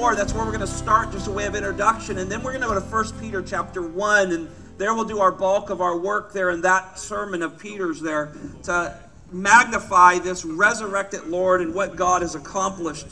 4. 0.00 0.16
That's 0.16 0.34
where 0.34 0.44
we're 0.44 0.50
going 0.50 0.60
to 0.60 0.66
start, 0.66 1.12
just 1.12 1.28
a 1.28 1.30
way 1.30 1.46
of 1.46 1.54
introduction. 1.54 2.18
And 2.18 2.28
then 2.28 2.42
we're 2.42 2.50
going 2.50 2.62
to 2.62 2.66
go 2.66 2.74
to 2.74 2.80
1 2.80 3.20
Peter 3.20 3.40
chapter 3.40 3.80
1, 3.80 4.32
and 4.32 4.48
there 4.76 4.92
we'll 4.92 5.04
do 5.04 5.20
our 5.20 5.30
bulk 5.30 5.70
of 5.70 5.80
our 5.80 5.96
work 5.96 6.32
there 6.32 6.50
in 6.50 6.62
that 6.62 6.98
sermon 6.98 7.42
of 7.42 7.60
Peter's 7.60 8.00
there 8.00 8.34
to 8.64 8.98
magnify 9.30 10.18
this 10.18 10.44
resurrected 10.44 11.28
Lord 11.28 11.60
and 11.60 11.76
what 11.76 11.94
God 11.94 12.22
has 12.22 12.34
accomplished 12.34 13.06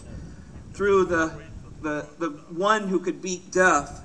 through 0.75 1.05
the, 1.05 1.33
the, 1.83 2.09
the 2.19 2.31
one 2.51 2.89
who 2.89 2.99
could 2.99 3.23
beat 3.23 3.53
death. 3.53 4.05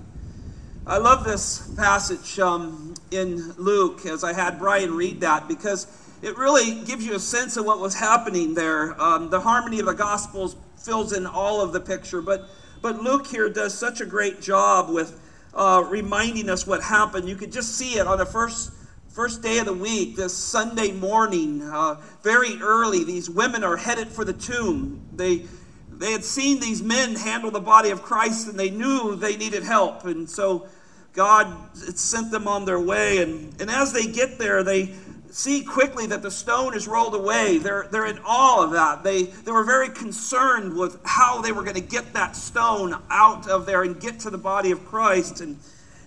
I 0.86 1.00
love 1.00 1.23
this 1.23 1.73
passage 1.75 2.38
um, 2.38 2.94
in 3.09 3.53
Luke 3.53 4.05
as 4.05 4.23
I 4.23 4.34
had 4.34 4.59
Brian 4.59 4.95
read 4.95 5.22
that 5.22 5.48
because 5.48 5.88
it 6.22 6.38
really 6.38 6.84
gives 6.86 7.03
you 7.03 7.16
a 7.16 7.20
sense 7.20 7.58
of 7.58 7.66
what 7.66 7.80
was 7.80 7.95
happening 7.95 8.53
there. 8.53 9.02
Um, 9.02 9.31
the 9.31 9.39
harmony 9.39 9.80
of 9.80 9.88
the 9.88 9.94
Gospels 9.94 10.55
fills 10.78 11.12
in 11.12 11.25
all 11.25 11.59
of 11.59 11.73
the 11.73 11.80
picture, 11.80 12.22
but 12.22 12.48
but 12.81 13.02
Luke 13.02 13.27
here 13.27 13.49
does 13.49 13.77
such 13.77 14.02
a 14.02 14.05
great 14.05 14.41
job 14.41 14.90
with 14.90 15.20
uh, 15.54 15.84
reminding 15.88 16.49
us 16.49 16.67
what 16.67 16.84
happened. 16.84 17.27
You 17.27 17.36
could 17.36 17.52
just 17.52 17.76
see 17.76 17.98
it 17.98 18.08
on 18.08 18.17
the 18.17 18.26
first 18.26 18.72
first 19.17 19.41
day 19.41 19.58
of 19.58 19.66
the 19.66 19.73
week, 19.73 20.16
this 20.16 20.38
Sunday 20.38 20.92
morning, 20.92 21.64
uh, 21.64 21.95
very 22.22 22.61
early. 22.61 23.03
These 23.03 23.31
women 23.31 23.64
are 23.64 23.75
headed 23.75 24.09
for 24.09 24.23
the 24.23 24.33
tomb. 24.33 25.02
They 25.11 25.45
they 25.89 26.11
had 26.11 26.23
seen 26.23 26.59
these 26.59 26.83
men 26.83 27.16
handle 27.16 27.50
the 27.50 27.59
body 27.59 27.89
of 27.89 28.03
Christ, 28.03 28.48
and 28.48 28.59
they 28.59 28.70
knew 28.70 29.16
they 29.16 29.36
needed 29.36 29.64
help, 29.64 30.05
and 30.05 30.30
so 30.30 30.67
God 31.14 31.52
sent 31.75 32.30
them 32.30 32.48
on 32.48 32.66
their 32.66 32.80
way. 32.80 33.23
And 33.23 33.59
and 33.59 33.72
as 33.72 33.92
they 33.92 34.05
get 34.05 34.38
there, 34.38 34.64
they 34.64 34.94
see 35.38 35.61
quickly 35.63 36.07
that 36.07 36.23
the 36.23 36.31
stone 36.31 36.73
is 36.75 36.88
rolled 36.88 37.13
away. 37.13 37.59
They're, 37.59 37.88
they're 37.91 38.07
in 38.07 38.17
awe 38.25 38.63
of 38.63 38.71
that. 38.71 39.03
They, 39.03 39.23
they 39.25 39.52
were 39.52 39.63
very 39.63 39.89
concerned 39.89 40.75
with 40.75 40.99
how 41.05 41.41
they 41.43 41.52
were 41.52 41.61
going 41.61 41.75
to 41.75 41.80
get 41.80 42.11
that 42.13 42.35
stone 42.35 42.99
out 43.11 43.47
of 43.47 43.67
there 43.67 43.83
and 43.83 44.02
get 44.02 44.19
to 44.21 44.31
the 44.31 44.39
body 44.39 44.71
of 44.71 44.83
Christ. 44.83 45.41
And, 45.41 45.59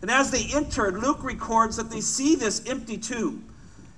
and 0.03 0.11
as 0.11 0.33
they 0.33 0.47
entered, 0.53 0.99
Luke 0.99 1.23
records 1.23 1.77
that 1.77 1.91
they 1.91 2.01
see 2.01 2.35
this 2.35 2.67
empty 2.67 2.99
tomb. 2.99 3.45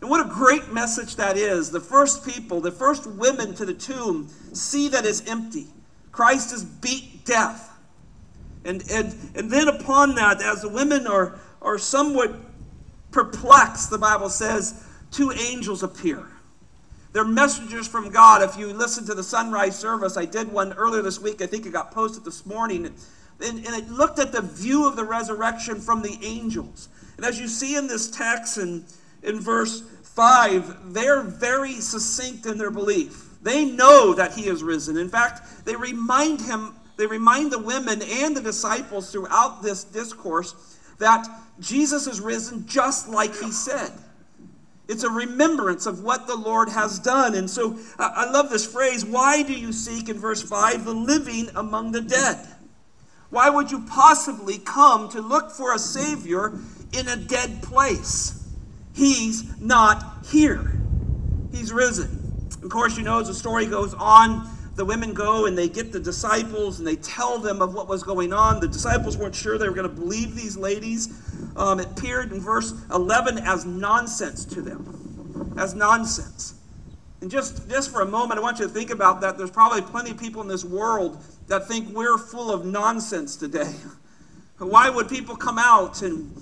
And 0.03 0.11
what 0.11 0.21
a 0.21 0.29
great 0.29 0.71
message 0.71 1.17
that 1.17 1.39
is. 1.39 1.71
The 1.71 1.81
first 1.81 2.27
people, 2.27 2.61
the 2.61 2.71
first 2.71 3.07
women 3.07 3.55
to 3.55 3.65
the 3.65 3.73
tomb, 3.73 4.29
see 4.53 4.89
that 4.89 5.07
it's 5.07 5.27
empty. 5.27 5.69
Christ 6.11 6.51
has 6.51 6.63
beat 6.63 7.25
death. 7.25 7.71
And, 8.67 8.85
and, 8.91 9.15
and 9.35 9.51
then 9.51 9.69
upon 9.69 10.15
that, 10.17 10.43
as 10.43 10.61
the 10.61 10.69
women 10.69 11.07
are, 11.07 11.41
are 11.63 11.79
somewhat 11.79 12.35
perplexed, 13.13 13.89
the 13.89 13.99
Bible 13.99 14.29
says, 14.29 14.85
two 15.13 15.31
angels 15.33 15.83
appear. 15.83 16.27
They're 17.13 17.25
messengers 17.25 17.87
from 17.87 18.11
God. 18.11 18.43
If 18.43 18.57
you 18.57 18.73
listen 18.73 19.05
to 19.07 19.15
the 19.15 19.23
sunrise 19.23 19.79
service, 19.79 20.17
I 20.17 20.25
did 20.25 20.51
one 20.51 20.73
earlier 20.73 21.03
this 21.03 21.21
week. 21.21 21.43
I 21.43 21.47
think 21.47 21.67
it 21.67 21.73
got 21.73 21.93
posted 21.93 22.25
this 22.25 22.47
morning. 22.47 22.87
And, 22.87 22.97
and 23.41 23.77
it 23.77 23.91
looked 23.91 24.19
at 24.19 24.33
the 24.33 24.41
view 24.41 24.89
of 24.89 24.97
the 24.97 25.05
resurrection 25.05 25.81
from 25.81 26.03
the 26.03 26.19
angels. 26.23 26.89
And 27.17 27.27
as 27.27 27.39
you 27.39 27.49
see 27.49 27.77
in 27.77 27.87
this 27.87 28.11
text 28.11 28.57
in, 28.57 28.85
in 29.23 29.41
verse 29.41 29.83
5, 30.03 30.95
they're 30.95 31.23
very 31.23 31.75
succinct 31.75 32.47
in 32.47 32.57
their 32.57 32.71
belief. 32.71 33.29
They 33.43 33.67
know 33.67 34.15
that 34.15 34.33
he 34.33 34.47
is 34.47 34.63
risen. 34.63 34.97
In 34.97 35.09
fact, 35.09 35.67
they 35.67 35.77
remind 35.77 36.41
him, 36.41 36.75
they 36.97 37.07
remind 37.07 37.53
the 37.53 37.59
women 37.59 38.01
and 38.03 38.35
the 38.37 38.41
disciples 38.41 39.13
throughout 39.13 39.63
this 39.63 39.85
discourse 39.85 40.55
that 40.99 41.27
Jesus 41.61 42.07
is 42.07 42.21
risen 42.21 42.67
just 42.67 43.09
like 43.09 43.35
he 43.37 43.51
said. 43.51 43.91
It's 44.89 45.05
a 45.05 45.11
remembrance 45.11 45.87
of 45.87 46.03
what 46.03 46.27
the 46.27 46.37
Lord 46.37 46.69
has 46.69 46.99
done. 46.99 47.35
And 47.35 47.49
so 47.49 47.79
I 47.99 48.31
love 48.31 48.51
this 48.51 48.67
phrase 48.67 49.05
why 49.05 49.43
do 49.43 49.53
you 49.53 49.73
seek, 49.73 50.09
in 50.09 50.19
verse 50.19 50.43
5, 50.43 50.85
the 50.85 50.95
living 50.95 51.49
among 51.55 51.93
the 51.93 52.01
dead? 52.01 52.47
Why 53.31 53.49
would 53.49 53.71
you 53.71 53.81
possibly 53.89 54.59
come 54.59 55.09
to 55.11 55.21
look 55.21 55.51
for 55.51 55.75
a 55.75 55.79
Savior 55.79 56.53
in 56.93 57.09
a 57.09 57.17
dead 57.17 57.63
place? 57.63 58.47
He's 58.93 59.59
not 59.59 60.27
here, 60.27 60.73
He's 61.51 61.73
risen. 61.73 62.19
Of 62.63 62.69
course, 62.69 62.99
you 62.99 63.05
know, 63.05 63.21
as 63.21 63.29
the 63.29 63.35
story 63.35 63.67
goes 63.67 63.95
on, 63.95 64.49
the 64.75 64.85
women 64.85 65.13
go 65.13 65.47
and 65.47 65.57
they 65.57 65.69
get 65.69 65.93
the 65.93 66.01
disciples 66.01 66.79
and 66.79 66.89
they 66.89 66.97
tell 66.97 67.39
them 67.39 67.61
of 67.61 67.75
what 67.75 67.89
was 67.89 68.03
going 68.03 68.33
on. 68.33 68.61
The 68.61 68.69
disciples 68.69 69.17
weren't 69.17 69.35
sure 69.35 69.59
they 69.59 69.69
were 69.69 69.75
going 69.75 69.89
to 69.89 69.95
believe 69.95 70.35
these 70.35 70.57
ladies. 70.57 71.09
Um, 71.57 71.81
it 71.81 71.87
appeared 71.87 72.33
in 72.33 72.41
verse 72.41 72.73
11 72.91 73.39
as 73.39 73.67
nonsense 73.67 74.45
to 74.47 74.63
them. 74.63 75.55
As 75.59 75.75
nonsense. 75.75 76.55
And 77.21 77.31
just, 77.31 77.69
just 77.69 77.93
for 77.93 78.01
a 78.01 78.07
moment, 78.07 78.41
I 78.41 78.43
want 78.43 78.59
you 78.59 78.67
to 78.67 78.73
think 78.73 78.91
about 78.91 79.21
that. 79.21 79.37
There's 79.37 79.51
probably 79.51 79.83
plenty 79.83 80.11
of 80.11 80.19
people 80.19 80.41
in 80.41 80.49
this 80.49 80.65
world 80.65 81.23
that 81.49 81.69
think 81.69 81.95
we're 81.95 82.19
full 82.19 82.51
of 82.51 82.65
nonsense 82.65 83.37
today. 83.37 83.75
Why 84.59 84.89
would 84.89 85.09
people 85.09 85.37
come 85.37 85.59
out 85.59 86.03
and, 86.03 86.35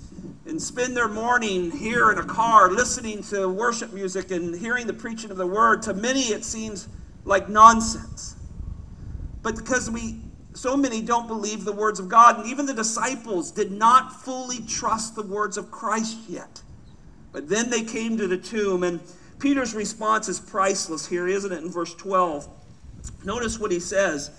and 0.45 0.61
spend 0.61 0.95
their 0.95 1.07
morning 1.07 1.69
here 1.69 2.11
in 2.11 2.17
a 2.17 2.23
car 2.23 2.71
listening 2.71 3.23
to 3.23 3.49
worship 3.49 3.93
music 3.93 4.31
and 4.31 4.55
hearing 4.55 4.87
the 4.87 4.93
preaching 4.93 5.31
of 5.31 5.37
the 5.37 5.47
word? 5.47 5.81
To 5.83 5.93
many, 5.93 6.21
it 6.21 6.45
seems 6.45 6.87
like 7.25 7.49
nonsense. 7.49 8.35
But 9.41 9.55
because 9.55 9.89
we 9.89 10.21
so 10.53 10.75
many 10.75 11.01
don't 11.01 11.27
believe 11.27 11.63
the 11.63 11.71
words 11.71 11.99
of 11.99 12.09
God, 12.09 12.39
and 12.39 12.47
even 12.47 12.65
the 12.65 12.73
disciples 12.73 13.51
did 13.51 13.71
not 13.71 14.21
fully 14.21 14.59
trust 14.67 15.15
the 15.15 15.23
words 15.23 15.57
of 15.57 15.71
Christ 15.71 16.17
yet. 16.27 16.61
But 17.31 17.47
then 17.47 17.69
they 17.69 17.83
came 17.83 18.17
to 18.17 18.27
the 18.27 18.37
tomb, 18.37 18.83
and 18.83 18.99
Peter's 19.39 19.73
response 19.73 20.27
is 20.27 20.39
priceless 20.39 21.07
here, 21.07 21.27
isn't 21.27 21.51
it, 21.51 21.63
in 21.63 21.71
verse 21.71 21.95
12? 21.95 22.47
Notice 23.23 23.59
what 23.59 23.71
he 23.71 23.79
says. 23.79 24.29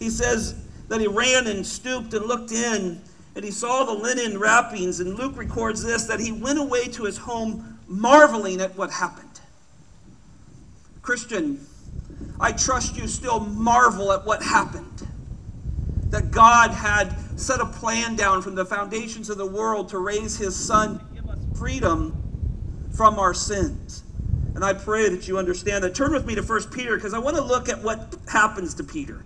He 0.00 0.10
says 0.10 0.54
that 0.88 1.00
he 1.00 1.06
ran 1.06 1.46
and 1.46 1.64
stooped 1.64 2.12
and 2.14 2.26
looked 2.26 2.50
in, 2.50 3.00
and 3.36 3.44
he 3.44 3.52
saw 3.52 3.84
the 3.84 3.92
linen 3.92 4.38
wrappings, 4.38 4.98
and 4.98 5.14
Luke 5.14 5.36
records 5.36 5.84
this 5.84 6.04
that 6.04 6.18
he 6.18 6.32
went 6.32 6.58
away 6.58 6.86
to 6.88 7.04
his 7.04 7.16
home 7.16 7.78
marveling 7.86 8.60
at 8.60 8.76
what 8.76 8.90
happened. 8.90 9.40
Christian, 11.00 11.64
I 12.40 12.52
trust 12.52 12.96
you 12.96 13.08
still 13.08 13.40
marvel 13.40 14.12
at 14.12 14.24
what 14.24 14.42
happened. 14.42 15.06
That 16.10 16.30
God 16.30 16.70
had 16.70 17.14
set 17.38 17.60
a 17.60 17.66
plan 17.66 18.16
down 18.16 18.42
from 18.42 18.54
the 18.54 18.64
foundations 18.64 19.28
of 19.28 19.38
the 19.38 19.46
world 19.46 19.90
to 19.90 19.98
raise 19.98 20.36
his 20.38 20.56
son 20.56 20.98
to 20.98 21.04
give 21.14 21.28
us 21.28 21.38
freedom 21.58 22.88
from 22.96 23.18
our 23.18 23.34
sins. 23.34 24.04
And 24.54 24.64
I 24.64 24.72
pray 24.72 25.08
that 25.08 25.28
you 25.28 25.38
understand 25.38 25.84
that. 25.84 25.94
Turn 25.94 26.12
with 26.12 26.26
me 26.26 26.34
to 26.34 26.42
1 26.42 26.70
Peter 26.70 26.96
because 26.96 27.14
I 27.14 27.18
want 27.18 27.36
to 27.36 27.42
look 27.42 27.68
at 27.68 27.82
what 27.82 28.16
happens 28.28 28.74
to 28.74 28.84
Peter. 28.84 29.24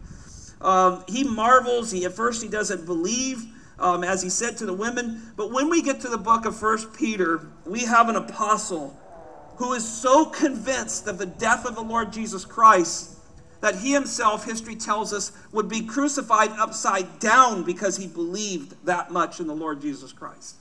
Um, 0.60 1.04
he 1.08 1.24
marvels. 1.24 1.90
He 1.90 2.04
at 2.04 2.12
first 2.12 2.42
he 2.42 2.48
doesn't 2.48 2.86
believe, 2.86 3.44
um, 3.78 4.04
as 4.04 4.22
he 4.22 4.28
said 4.28 4.56
to 4.58 4.66
the 4.66 4.74
women. 4.74 5.32
But 5.36 5.52
when 5.52 5.70
we 5.70 5.82
get 5.82 6.00
to 6.00 6.08
the 6.08 6.18
book 6.18 6.44
of 6.44 6.60
1 6.60 6.92
Peter, 6.92 7.46
we 7.64 7.80
have 7.80 8.08
an 8.08 8.16
apostle 8.16 8.98
who 9.56 9.72
is 9.72 9.88
so 9.88 10.26
convinced 10.26 11.06
of 11.06 11.18
the 11.18 11.26
death 11.26 11.66
of 11.66 11.74
the 11.74 11.82
Lord 11.82 12.12
Jesus 12.12 12.44
Christ 12.44 13.18
that 13.60 13.76
he 13.76 13.92
himself, 13.92 14.44
history 14.44 14.74
tells 14.74 15.12
us, 15.12 15.32
would 15.52 15.68
be 15.68 15.82
crucified 15.82 16.50
upside 16.58 17.20
down 17.20 17.62
because 17.62 17.96
he 17.96 18.08
believed 18.08 18.74
that 18.84 19.10
much 19.10 19.38
in 19.38 19.46
the 19.46 19.54
Lord 19.54 19.80
Jesus 19.80 20.12
Christ. 20.12 20.56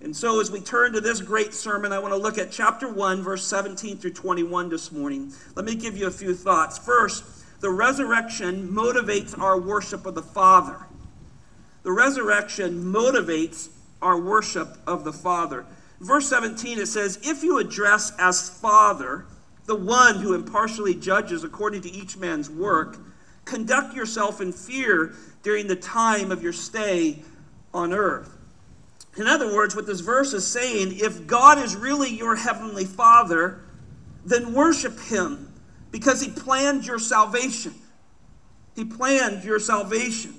And 0.00 0.14
so, 0.14 0.40
as 0.40 0.50
we 0.50 0.60
turn 0.60 0.92
to 0.92 1.00
this 1.00 1.20
great 1.20 1.54
sermon, 1.54 1.92
I 1.92 2.00
want 2.00 2.12
to 2.12 2.18
look 2.18 2.36
at 2.36 2.50
chapter 2.50 2.92
1, 2.92 3.22
verse 3.22 3.46
17 3.46 3.96
through 3.96 4.12
21 4.12 4.68
this 4.68 4.92
morning. 4.92 5.32
Let 5.54 5.64
me 5.64 5.76
give 5.76 5.96
you 5.96 6.08
a 6.08 6.10
few 6.10 6.34
thoughts. 6.34 6.76
First, 6.76 7.60
the 7.60 7.70
resurrection 7.70 8.68
motivates 8.68 9.38
our 9.38 9.58
worship 9.58 10.04
of 10.04 10.14
the 10.14 10.22
Father. 10.22 10.86
The 11.84 11.92
resurrection 11.92 12.84
motivates 12.84 13.68
our 14.02 14.20
worship 14.20 14.76
of 14.86 15.04
the 15.04 15.12
Father. 15.12 15.64
Verse 16.00 16.28
17, 16.28 16.78
it 16.78 16.86
says, 16.86 17.18
If 17.22 17.42
you 17.42 17.58
address 17.58 18.12
as 18.18 18.50
Father 18.50 19.26
the 19.66 19.74
one 19.74 20.16
who 20.16 20.34
impartially 20.34 20.94
judges 20.94 21.44
according 21.44 21.82
to 21.82 21.90
each 21.90 22.16
man's 22.16 22.50
work, 22.50 22.98
conduct 23.44 23.94
yourself 23.94 24.40
in 24.40 24.52
fear 24.52 25.14
during 25.42 25.66
the 25.66 25.76
time 25.76 26.30
of 26.30 26.42
your 26.42 26.52
stay 26.52 27.22
on 27.72 27.92
earth. 27.92 28.36
In 29.16 29.26
other 29.26 29.54
words, 29.54 29.76
what 29.76 29.86
this 29.86 30.00
verse 30.00 30.32
is 30.32 30.46
saying, 30.46 30.98
if 30.98 31.26
God 31.26 31.58
is 31.58 31.76
really 31.76 32.10
your 32.10 32.34
heavenly 32.34 32.84
Father, 32.84 33.60
then 34.24 34.52
worship 34.52 34.98
Him 34.98 35.52
because 35.90 36.20
He 36.20 36.30
planned 36.30 36.86
your 36.86 36.98
salvation. 36.98 37.74
He 38.74 38.84
planned 38.84 39.44
your 39.44 39.60
salvation. 39.60 40.34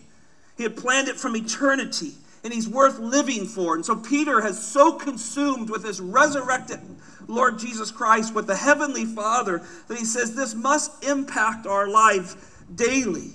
He 0.57 0.63
had 0.63 0.75
planned 0.75 1.07
it 1.07 1.15
from 1.15 1.35
eternity 1.35 2.13
and 2.45 2.53
he's 2.53 2.69
worth 2.69 2.99
living 2.99 3.47
for. 3.47 3.73
And 3.73 3.83
so 3.83 3.95
Peter 3.95 4.39
has 4.39 4.63
so 4.63 4.93
consumed 4.93 5.71
with 5.71 5.81
this 5.81 5.99
resurrected 5.99 6.79
Lord 7.27 7.57
Jesus 7.57 7.89
Christ, 7.89 8.35
with 8.35 8.45
the 8.45 8.55
Heavenly 8.55 9.03
Father, 9.03 9.63
that 9.87 9.97
he 9.97 10.05
says 10.05 10.35
this 10.35 10.53
must 10.53 11.03
impact 11.03 11.65
our 11.65 11.89
lives 11.89 12.37
daily. 12.75 13.31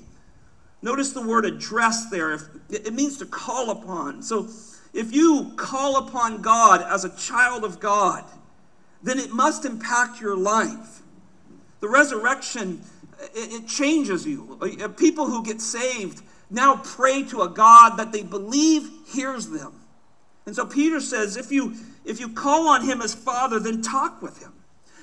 Notice 0.81 1.11
the 1.11 1.27
word 1.27 1.45
address 1.45 2.09
there. 2.09 2.39
It 2.71 2.95
means 2.95 3.19
to 3.19 3.27
call 3.27 3.71
upon. 3.71 4.23
So 4.23 4.49
if 4.95 5.13
you 5.13 5.55
call 5.57 6.07
upon 6.07 6.41
God 6.41 6.81
as 6.81 7.05
a 7.05 7.15
child 7.17 7.65
of 7.65 7.81
God, 7.81 8.25
then 9.03 9.19
it 9.19 9.31
must 9.31 9.65
impact 9.65 10.21
your 10.21 10.37
life. 10.37 11.03
The 11.81 11.89
resurrection 11.89 12.81
it, 13.35 13.67
changes 13.67 14.25
you. 14.25 14.57
People 14.97 15.27
who 15.27 15.43
get 15.43 15.61
saved 15.61 16.23
now 16.51 16.77
pray 16.77 17.23
to 17.25 17.43
a 17.43 17.49
God 17.49 17.97
that 17.97 18.13
they 18.13 18.23
believe 18.23 18.91
hears 19.07 19.49
them. 19.49 19.73
And 20.47 20.57
so 20.57 20.67
Peter 20.67 21.01
says, 21.01 21.37
if 21.37 21.53
you 21.53 21.75
if 22.05 22.19
you 22.19 22.31
call 22.31 22.69
on 22.69 22.85
him 22.85 23.03
as 23.03 23.15
Father, 23.15 23.61
then 23.61 23.83
talk 23.83 24.23
with 24.23 24.43
him. 24.43 24.53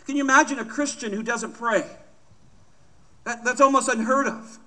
Can 0.05 0.15
you 0.15 0.23
imagine 0.23 0.59
a 0.59 0.65
Christian 0.65 1.13
who 1.13 1.23
doesn't 1.23 1.53
pray? 1.53 1.85
That, 3.23 3.43
that's 3.43 3.61
almost 3.61 3.87
unheard 3.87 4.27
of. 4.27 4.57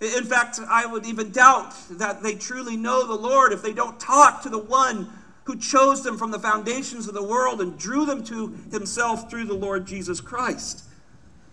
In 0.00 0.24
fact, 0.24 0.60
I 0.68 0.84
would 0.84 1.06
even 1.06 1.30
doubt 1.30 1.72
that 1.92 2.22
they 2.22 2.34
truly 2.34 2.76
know 2.76 3.06
the 3.06 3.14
Lord 3.14 3.52
if 3.52 3.62
they 3.62 3.72
don't 3.72 3.98
talk 3.98 4.42
to 4.42 4.48
the 4.48 4.58
one 4.58 5.08
who 5.44 5.56
chose 5.56 6.02
them 6.02 6.18
from 6.18 6.32
the 6.32 6.38
foundations 6.38 7.08
of 7.08 7.14
the 7.14 7.22
world 7.22 7.60
and 7.60 7.78
drew 7.78 8.04
them 8.04 8.22
to 8.24 8.48
himself 8.70 9.30
through 9.30 9.46
the 9.46 9.54
Lord 9.54 9.86
Jesus 9.86 10.20
Christ. 10.20 10.84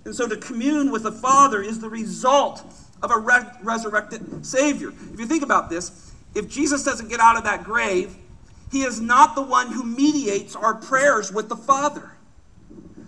And 0.03 0.13
so 0.13 0.27
to 0.27 0.35
commune 0.35 0.91
with 0.91 1.03
the 1.03 1.11
Father 1.11 1.61
is 1.61 1.79
the 1.79 1.89
result 1.89 2.63
of 3.03 3.11
a 3.11 3.17
re- 3.19 3.45
resurrected 3.61 4.45
Savior. 4.45 4.89
If 5.13 5.19
you 5.19 5.27
think 5.27 5.43
about 5.43 5.69
this, 5.69 6.13
if 6.33 6.49
Jesus 6.49 6.83
doesn't 6.83 7.09
get 7.09 7.19
out 7.19 7.37
of 7.37 7.43
that 7.43 7.63
grave, 7.63 8.15
he 8.71 8.81
is 8.81 8.99
not 8.99 9.35
the 9.35 9.43
one 9.43 9.71
who 9.71 9.83
mediates 9.83 10.55
our 10.55 10.73
prayers 10.73 11.31
with 11.31 11.49
the 11.49 11.55
Father. 11.55 12.11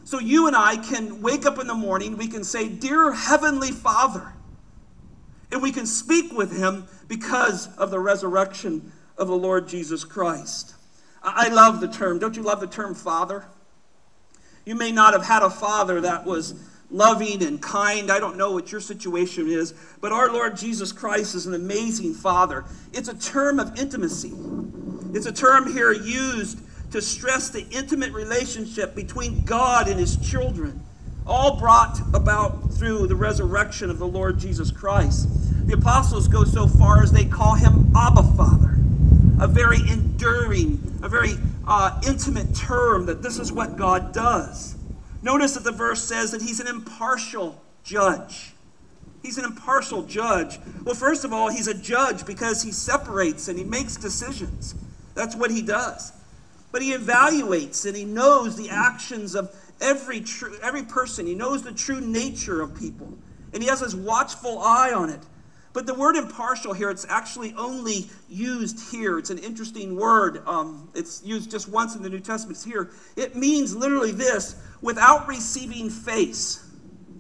So 0.04 0.20
you 0.20 0.46
and 0.46 0.56
I 0.56 0.78
can 0.78 1.22
wake 1.24 1.48
up 1.48 1.58
in 1.58 1.66
the 1.66 1.74
morning, 1.74 2.18
we 2.18 2.28
can 2.28 2.44
say, 2.44 2.70
Dear 2.70 3.12
Heavenly 3.14 3.72
Father, 3.72 4.34
and 5.52 5.64
we 5.64 5.72
can 5.72 5.88
speak 5.88 6.32
with 6.32 6.56
him 6.56 6.88
because 7.08 7.76
of 7.78 7.90
the 7.90 8.00
resurrection 8.00 8.92
of 9.18 9.28
the 9.28 9.36
Lord 9.36 9.68
Jesus 9.68 10.04
Christ. 10.04 10.76
I 11.24 11.48
love 11.48 11.82
the 11.82 11.88
term. 11.88 12.20
Don't 12.20 12.36
you 12.36 12.44
love 12.44 12.60
the 12.60 12.68
term 12.68 12.94
father? 12.94 13.46
You 14.66 14.76
may 14.76 14.92
not 14.92 15.14
have 15.14 15.24
had 15.24 15.42
a 15.42 15.50
father 15.50 16.02
that 16.02 16.26
was 16.26 16.54
loving 16.90 17.44
and 17.44 17.62
kind. 17.62 18.12
I 18.12 18.20
don't 18.20 18.38
know 18.38 18.52
what 18.52 18.72
your 18.72 18.82
situation 18.82 19.48
is, 19.48 19.74
but 20.02 20.12
our 20.12 20.32
Lord 20.32 20.58
Jesus 20.58 20.92
Christ 20.92 21.36
is 21.36 21.46
an 21.46 21.54
amazing 21.54 22.14
father. 22.14 22.64
It's 22.94 23.10
a 23.10 23.18
term 23.18 23.60
of 23.60 23.78
intimacy. 23.78 24.34
It's 25.14 25.26
a 25.26 25.32
term 25.32 25.72
here 25.72 25.92
used 25.92 26.60
to 26.92 27.02
stress 27.02 27.50
the 27.50 27.66
intimate 27.72 28.14
relationship 28.14 28.96
between 28.96 29.44
God 29.44 29.88
and 29.88 30.00
his 30.00 30.18
children, 30.18 30.82
all 31.26 31.58
brought 31.58 32.00
about 32.14 32.74
through 32.74 33.08
the 33.08 33.16
resurrection 33.16 33.90
of 33.90 34.00
the 34.00 34.08
Lord 34.08 34.38
Jesus 34.40 34.72
Christ. 34.72 35.28
The 35.68 35.74
apostles 35.74 36.28
go 36.28 36.44
so 36.44 36.68
far 36.68 37.02
as 37.02 37.12
they 37.12 37.26
call 37.26 37.56
him 37.56 37.92
Abba 37.96 38.24
Father, 38.38 38.78
a 39.40 39.48
very 39.48 39.80
enduring, 39.90 41.00
a 41.02 41.10
very 41.10 41.34
uh, 41.68 42.00
intimate 42.08 42.56
term 42.56 43.08
that 43.08 43.24
this 43.24 43.40
is 43.40 43.52
what 43.52 43.76
God 43.76 44.14
does. 44.14 44.75
Notice 45.26 45.56
that 45.56 45.64
the 45.64 45.72
verse 45.72 46.04
says 46.04 46.30
that 46.32 46.44
he's 46.44 46.60
an 46.60 46.68
impartial 46.68 47.60
judge. 47.84 48.54
He's 49.24 49.40
an 49.40 49.44
impartial 49.44 50.04
judge. 50.04 50.60
Well, 50.84 50.94
first 50.94 51.26
of 51.26 51.34
all, 51.34 51.50
he's 51.50 51.68
a 51.68 51.74
judge 51.74 52.28
because 52.28 52.62
he 52.62 52.72
separates 52.72 53.48
and 53.48 53.58
he 53.58 53.66
makes 53.66 53.96
decisions. 53.96 54.76
That's 55.16 55.36
what 55.36 55.50
he 55.50 55.64
does. 55.64 56.14
But 56.72 56.84
he 56.84 56.94
evaluates 56.94 57.88
and 57.88 57.98
he 57.98 58.06
knows 58.06 58.56
the 58.56 58.70
actions 58.70 59.34
of 59.34 59.52
every 59.82 60.22
true, 60.22 60.60
every 60.62 60.84
person. 60.84 61.26
He 61.26 61.34
knows 61.34 61.64
the 61.64 61.72
true 61.72 62.02
nature 62.02 62.62
of 62.62 62.78
people. 62.78 63.12
And 63.52 63.64
he 63.64 63.70
has 63.70 63.80
his 63.80 63.96
watchful 63.96 64.60
eye 64.60 64.94
on 64.94 65.10
it. 65.10 65.22
But 65.76 65.86
the 65.86 65.94
word 65.94 66.16
impartial 66.16 66.72
here, 66.72 66.90
it's 66.90 67.06
actually 67.10 67.54
only 67.56 68.06
used 68.30 68.92
here. 68.92 69.20
It's 69.20 69.30
an 69.30 69.40
interesting 69.40 69.98
word. 69.98 70.42
Um, 70.48 70.90
it's 70.96 71.22
used 71.22 71.52
just 71.52 71.68
once 71.68 71.98
in 71.98 72.02
the 72.02 72.10
New 72.10 72.22
Testament. 72.22 72.56
It's 72.56 72.64
here. 72.64 72.92
It 73.18 73.36
means 73.36 73.76
literally 73.76 74.14
this 74.14 74.56
without 74.82 75.28
receiving 75.28 75.90
face. 75.90 76.66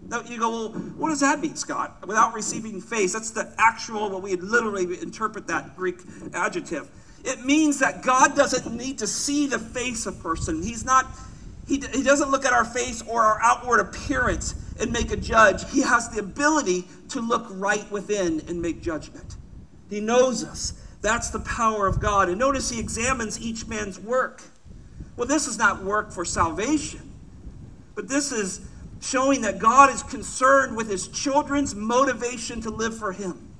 Now 0.07 0.21
you 0.21 0.39
go, 0.39 0.49
well, 0.49 0.69
what 0.69 1.09
does 1.09 1.19
that 1.19 1.41
mean, 1.41 1.57
Scott? 1.57 2.07
Without 2.07 2.33
receiving 2.33 2.79
face. 2.79 3.11
That's 3.11 3.31
the 3.31 3.53
actual, 3.57 4.09
what 4.09 4.21
we 4.21 4.37
literally 4.37 5.01
interpret 5.01 5.47
that 5.47 5.75
Greek 5.75 5.99
adjective. 6.33 6.89
It 7.25 7.43
means 7.43 7.79
that 7.79 8.03
God 8.03 8.37
doesn't 8.37 8.73
need 8.73 8.99
to 8.99 9.07
see 9.07 9.47
the 9.47 9.59
face 9.59 10.05
of 10.05 10.17
a 10.17 10.21
person. 10.21 10.63
He's 10.63 10.85
not, 10.85 11.07
he, 11.67 11.83
he 11.93 12.03
doesn't 12.03 12.31
look 12.31 12.45
at 12.45 12.53
our 12.53 12.63
face 12.63 13.01
or 13.01 13.21
our 13.21 13.37
outward 13.43 13.81
appearance 13.81 14.55
and 14.79 14.91
make 14.91 15.11
a 15.11 15.17
judge. 15.17 15.69
He 15.71 15.81
has 15.81 16.09
the 16.09 16.19
ability 16.19 16.85
to 17.09 17.21
look 17.21 17.47
right 17.51 17.89
within 17.91 18.41
and 18.47 18.61
make 18.61 18.81
judgment. 18.81 19.37
He 19.89 19.99
knows 19.99 20.43
us. 20.43 20.73
That's 21.01 21.29
the 21.29 21.39
power 21.39 21.87
of 21.87 21.99
God. 21.99 22.29
And 22.29 22.39
notice 22.39 22.69
he 22.69 22.79
examines 22.79 23.39
each 23.39 23.67
man's 23.67 23.99
work. 23.99 24.41
Well, 25.15 25.27
this 25.27 25.47
is 25.47 25.57
not 25.57 25.83
work 25.83 26.11
for 26.11 26.25
salvation, 26.25 27.13
but 27.93 28.07
this 28.09 28.31
is 28.31 28.61
showing 29.01 29.41
that 29.41 29.59
God 29.59 29.89
is 29.91 30.03
concerned 30.03 30.75
with 30.75 30.89
his 30.89 31.07
children's 31.07 31.75
motivation 31.75 32.59
to 32.61 32.69
live 32.69 32.97
for 32.97 33.11
him. 33.11 33.53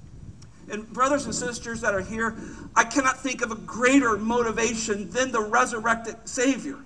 And 0.70 0.92
brothers 0.92 1.26
and 1.26 1.36
sisters 1.36 1.82
that 1.82 1.94
are 1.94 2.02
here, 2.02 2.36
I 2.76 2.84
cannot 2.84 3.22
think 3.22 3.44
of 3.44 3.52
a 3.52 3.56
greater 3.56 4.18
motivation 4.18 5.10
than 5.12 5.32
the 5.32 5.42
resurrected 5.42 6.16
Savior. 6.28 6.78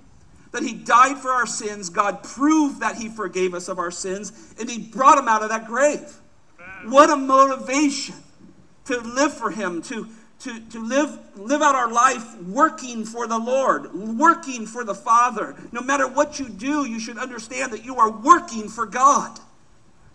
That 0.51 0.63
he 0.63 0.74
died 0.74 1.18
for 1.18 1.30
our 1.30 1.46
sins, 1.46 1.90
God 1.90 2.24
proved 2.24 2.80
that 2.80 2.96
he 2.96 3.07
forgave 3.07 3.54
us 3.54 3.68
of 3.68 3.78
our 3.78 3.92
sins, 3.92 4.56
and 4.60 4.69
he 4.69 4.80
brought 4.80 5.18
him 5.18 5.28
out 5.28 5.44
of 5.44 5.50
that 5.50 5.68
grave. 5.68 6.19
What 6.86 7.10
a 7.10 7.16
motivation 7.16 8.16
to 8.86 9.00
live 9.00 9.34
for 9.34 9.51
him, 9.51 9.81
to, 9.84 10.07
to, 10.40 10.60
to 10.60 10.84
live, 10.84 11.19
live 11.36 11.62
out 11.62 11.75
our 11.75 11.92
life 11.92 12.42
working 12.42 13.06
for 13.06 13.28
the 13.28 13.38
Lord, 13.38 13.94
working 13.94 14.66
for 14.66 14.84
the 14.84 14.96
Father. 14.96 15.56
No 15.72 15.81
matter 15.81 16.07
what 16.07 16.40
you 16.40 16.50
do, 16.50 16.86
you 16.86 17.00
should 17.00 17.18
understand 17.18 17.72
that 17.74 17.86
you 17.86 17.98
are 17.98 18.10
working 18.10 18.69
for 18.69 18.86
God. 18.86 19.40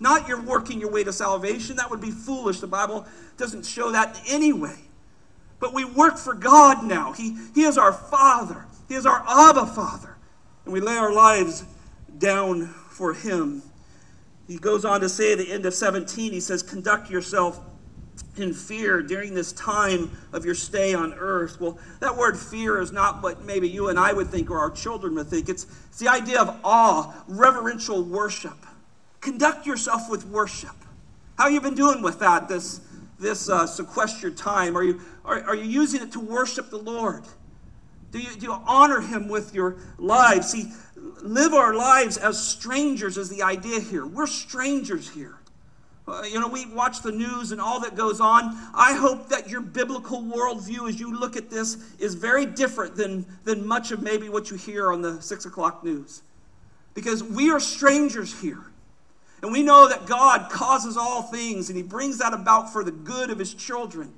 Not 0.01 0.27
you're 0.27 0.43
working 0.43 0.81
your 0.81 0.91
way 0.91 1.05
to 1.05 1.13
salvation. 1.13 1.77
That 1.77 1.91
would 1.91 2.01
be 2.01 2.11
foolish. 2.11 2.61
The 2.61 2.67
Bible 2.67 3.07
doesn't 3.37 3.65
show 3.65 3.93
that 3.93 4.21
anyway. 4.27 4.77
But 5.61 5.73
we 5.73 5.85
work 5.85 6.19
for 6.19 6.35
God 6.35 6.85
now. 6.85 7.13
He, 7.13 7.37
he 7.55 7.63
is 7.63 7.79
our 7.79 7.93
Father, 7.93 8.67
He 8.89 8.95
is 8.95 9.07
our 9.07 9.25
Abba 9.27 9.67
Father. 9.67 10.14
And 10.65 10.73
we 10.73 10.81
lay 10.81 10.97
our 10.97 11.13
lives 11.13 11.65
down 12.19 12.67
for 12.67 13.15
Him. 13.15 13.63
He 14.47 14.59
goes 14.59 14.85
on 14.85 15.01
to 15.01 15.09
say 15.09 15.33
at 15.33 15.39
the 15.39 15.51
end 15.51 15.67
of 15.67 15.75
17, 15.75 16.33
he 16.33 16.41
says, 16.41 16.63
Conduct 16.63 17.11
yourself 17.11 17.61
in 18.37 18.53
fear 18.53 19.03
during 19.03 19.35
this 19.35 19.53
time 19.53 20.11
of 20.33 20.45
your 20.45 20.55
stay 20.55 20.95
on 20.95 21.15
earth. 21.15 21.61
Well, 21.61 21.79
that 22.01 22.17
word 22.17 22.39
fear 22.39 22.81
is 22.81 22.93
not 22.93 23.23
what 23.23 23.45
maybe 23.45 23.69
you 23.69 23.89
and 23.89 23.99
I 23.99 24.13
would 24.13 24.29
think 24.29 24.51
or 24.51 24.59
our 24.59 24.71
children 24.71 25.15
would 25.15 25.29
think. 25.29 25.49
It's, 25.49 25.67
it's 25.89 25.99
the 25.99 26.09
idea 26.09 26.41
of 26.41 26.59
awe, 26.65 27.15
reverential 27.29 28.03
worship. 28.03 28.57
Conduct 29.21 29.67
yourself 29.67 30.11
with 30.11 30.27
worship. 30.27 30.75
How 31.39 31.49
you 31.49 31.61
been 31.61 31.75
doing 31.75 32.03
with 32.03 32.19
that 32.21 32.49
this, 32.49 32.81
this 33.19 33.49
uh, 33.49 33.67
sequestered 33.67 34.37
time? 34.37 34.77
Are 34.77 34.83
you, 34.83 35.01
are, 35.25 35.43
are 35.43 35.57
you 35.57 35.65
using 35.65 36.03
it 36.03 36.13
to 36.13 36.21
worship 36.21 36.71
the 36.71 36.79
Lord? 36.79 37.25
Do 38.15 38.21
you, 38.21 38.37
do 38.37 38.47
you 38.47 38.53
honor 38.65 39.01
Him 39.01 39.27
with 39.27 39.53
your 39.57 39.77
lives? 39.99 40.51
See, 40.51 40.73
live 41.21 41.53
our 41.53 41.75
lives 41.75 42.17
as 42.17 42.41
strangers 42.41 43.19
is 43.19 43.29
the 43.29 43.43
idea 43.43 43.81
here. 43.81 44.07
We're 44.07 44.29
strangers 44.29 45.11
here. 45.11 45.35
Uh, 46.07 46.23
you 46.23 46.39
know, 46.39 46.47
we 46.47 46.65
watch 46.67 47.03
the 47.03 47.11
news 47.11 47.51
and 47.51 47.61
all 47.61 47.81
that 47.81 47.97
goes 47.97 48.21
on. 48.21 48.57
I 48.73 48.95
hope 48.95 49.31
that 49.31 49.51
your 49.51 49.63
biblical 49.63 50.23
worldview 50.23 50.89
as 50.89 51.01
you 51.01 51.19
look 51.19 51.37
at 51.37 51.51
this 51.51 51.77
is 51.99 52.15
very 52.15 52.47
different 52.47 52.95
than, 52.95 53.27
than 53.43 53.67
much 53.67 53.91
of 53.91 54.01
maybe 54.01 54.29
what 54.29 54.49
you 54.49 54.57
hear 54.57 54.93
on 54.93 55.03
the 55.03 55.21
six 55.21 55.45
o'clock 55.45 55.83
news. 55.83 56.23
Because 56.95 57.25
we 57.25 57.51
are 57.51 57.59
strangers 57.59 58.41
here. 58.41 58.63
And 59.43 59.51
we 59.51 59.65
know 59.65 59.89
that 59.89 60.07
God 60.07 60.53
causes 60.53 60.97
all 60.97 61.23
things 61.23 61.69
and 61.69 61.77
He 61.77 61.83
brings 61.83 62.19
that 62.19 62.33
about 62.33 62.73
for 62.73 62.85
the 62.85 62.93
good 62.93 63.31
of 63.31 63.41
His 63.41 63.55
children 63.55 64.15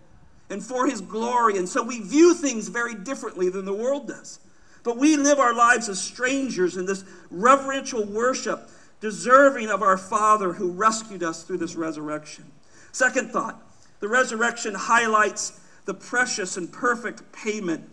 and 0.51 0.63
for 0.63 0.87
His 0.87 1.01
glory. 1.01 1.57
And 1.59 1.69
so 1.69 1.83
we 1.83 2.01
view 2.01 2.35
things 2.35 2.69
very 2.69 2.95
differently 2.95 3.49
than 3.49 3.65
the 3.65 3.75
world 3.75 4.09
does. 4.09 4.41
But 4.83 4.99
we 4.99 5.17
live 5.17 5.39
our 5.39 5.55
lives 5.55 5.89
as 5.89 6.01
strangers 6.01 6.77
in 6.77 6.87
this 6.87 7.05
reverential 7.31 8.05
worship, 8.05 8.71
deserving 9.01 9.69
of 9.69 9.83
our 9.83 9.99
Father 9.99 10.53
who 10.53 10.71
rescued 10.71 11.23
us 11.23 11.43
through 11.43 11.59
this 11.59 11.75
resurrection. 11.75 12.45
Second 12.93 13.31
thought 13.31 13.61
the 14.01 14.09
resurrection 14.09 14.75
highlights 14.75 15.61
the 15.87 15.95
precious 15.95 16.57
and 16.57 16.71
perfect 16.71 17.33
payment 17.33 17.89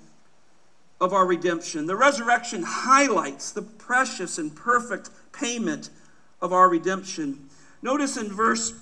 of 1.00 1.14
our 1.14 1.26
redemption. 1.26 1.86
The 1.88 1.96
resurrection 1.96 2.64
highlights 2.64 3.52
the 3.52 3.62
precious 3.62 4.38
and 4.38 4.56
perfect 4.56 5.10
payment 5.32 5.90
of 6.42 6.54
our 6.54 6.70
redemption. 6.70 7.50
Notice 7.82 8.18
in 8.18 8.32
verse 8.32 8.74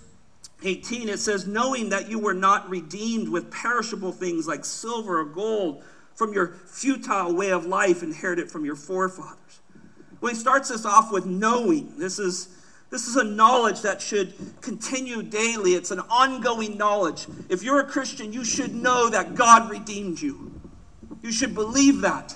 18 0.63 1.09
it 1.09 1.19
says, 1.19 1.47
Knowing 1.47 1.89
that 1.89 2.09
you 2.09 2.19
were 2.19 2.33
not 2.33 2.69
redeemed 2.69 3.29
with 3.29 3.51
perishable 3.51 4.11
things 4.11 4.47
like 4.47 4.65
silver 4.65 5.19
or 5.19 5.25
gold 5.25 5.83
from 6.15 6.33
your 6.33 6.53
futile 6.67 7.33
way 7.33 7.51
of 7.51 7.65
life 7.65 8.03
inherited 8.03 8.51
from 8.51 8.65
your 8.65 8.75
forefathers. 8.75 9.59
Well, 10.19 10.31
he 10.31 10.37
starts 10.37 10.69
this 10.69 10.85
off 10.85 11.11
with 11.11 11.25
knowing. 11.25 11.97
This 11.97 12.19
is, 12.19 12.49
this 12.91 13.07
is 13.07 13.15
a 13.15 13.23
knowledge 13.23 13.81
that 13.81 14.01
should 14.01 14.33
continue 14.61 15.23
daily. 15.23 15.73
It's 15.73 15.89
an 15.89 15.99
ongoing 16.01 16.77
knowledge. 16.77 17.25
If 17.49 17.63
you're 17.63 17.79
a 17.79 17.87
Christian, 17.87 18.31
you 18.31 18.43
should 18.43 18.75
know 18.75 19.09
that 19.09 19.33
God 19.33 19.71
redeemed 19.71 20.21
you. 20.21 20.51
You 21.23 21.31
should 21.31 21.55
believe 21.55 22.01
that. 22.01 22.35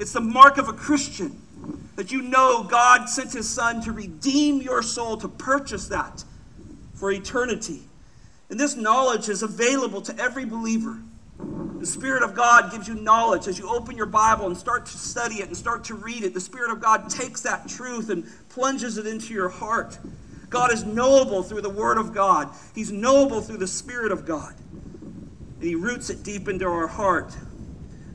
It's 0.00 0.12
the 0.12 0.20
mark 0.20 0.58
of 0.58 0.68
a 0.68 0.72
Christian. 0.72 1.40
That 1.94 2.10
you 2.10 2.22
know 2.22 2.64
God 2.64 3.08
sent 3.08 3.32
his 3.32 3.48
son 3.48 3.80
to 3.82 3.92
redeem 3.92 4.60
your 4.60 4.82
soul, 4.82 5.16
to 5.18 5.28
purchase 5.28 5.86
that 5.88 6.24
for 7.04 7.12
eternity. 7.12 7.82
And 8.48 8.58
this 8.58 8.76
knowledge 8.76 9.28
is 9.28 9.42
available 9.42 10.00
to 10.00 10.18
every 10.18 10.46
believer. 10.46 10.96
The 11.78 11.84
Spirit 11.84 12.22
of 12.22 12.34
God 12.34 12.72
gives 12.72 12.88
you 12.88 12.94
knowledge 12.94 13.46
as 13.46 13.58
you 13.58 13.68
open 13.68 13.94
your 13.94 14.06
Bible 14.06 14.46
and 14.46 14.56
start 14.56 14.86
to 14.86 14.96
study 14.96 15.34
it 15.42 15.48
and 15.48 15.54
start 15.54 15.84
to 15.84 15.94
read 15.94 16.24
it. 16.24 16.32
The 16.32 16.40
Spirit 16.40 16.72
of 16.72 16.80
God 16.80 17.10
takes 17.10 17.42
that 17.42 17.68
truth 17.68 18.08
and 18.08 18.24
plunges 18.48 18.96
it 18.96 19.06
into 19.06 19.34
your 19.34 19.50
heart. 19.50 19.98
God 20.48 20.72
is 20.72 20.86
knowable 20.86 21.42
through 21.42 21.60
the 21.60 21.68
Word 21.68 21.98
of 21.98 22.14
God, 22.14 22.48
He's 22.74 22.90
knowable 22.90 23.42
through 23.42 23.58
the 23.58 23.66
Spirit 23.66 24.10
of 24.10 24.24
God. 24.24 24.54
And 24.72 25.62
He 25.62 25.74
roots 25.74 26.08
it 26.08 26.22
deep 26.22 26.48
into 26.48 26.64
our 26.64 26.86
heart. 26.86 27.36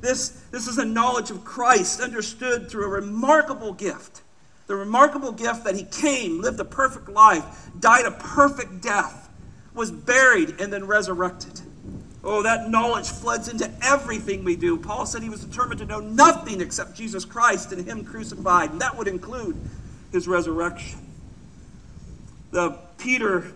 This, 0.02 0.30
this 0.50 0.66
is 0.66 0.80
a 0.80 0.86
knowledge 0.86 1.30
of 1.30 1.46
Christ 1.46 2.02
understood 2.02 2.72
through 2.72 2.86
a 2.86 2.90
remarkable 2.90 3.72
gift. 3.72 4.24
The 4.70 4.76
remarkable 4.76 5.32
gift 5.32 5.64
that 5.64 5.74
He 5.76 5.84
came, 5.84 6.42
lived 6.42 6.60
a 6.60 6.64
perfect 6.64 7.10
life, 7.10 7.44
died 7.80 8.06
a 8.06 8.12
perfect 8.12 8.84
death, 8.84 9.28
was 9.74 9.90
buried, 9.90 10.62
and 10.62 10.72
then 10.72 10.86
resurrected. 10.86 11.60
Oh, 12.24 12.44
that 12.44 12.70
knowledge 12.70 13.10
floods 13.10 13.48
into 13.48 13.72
everything 13.82 14.44
we 14.44 14.56
do. 14.56 14.78
Paul 14.78 15.08
said 15.08 15.24
he 15.24 15.30
was 15.30 15.44
determined 15.44 15.80
to 15.80 15.88
know 15.88 16.00
nothing 16.00 16.62
except 16.62 16.94
Jesus 16.94 17.26
Christ 17.26 17.72
and 17.72 17.84
Him 17.84 18.06
crucified, 18.06 18.70
and 18.70 18.80
that 18.80 18.96
would 18.96 19.08
include 19.08 19.58
His 20.12 20.28
resurrection. 20.28 21.00
The 22.52 22.78
Peter 23.00 23.52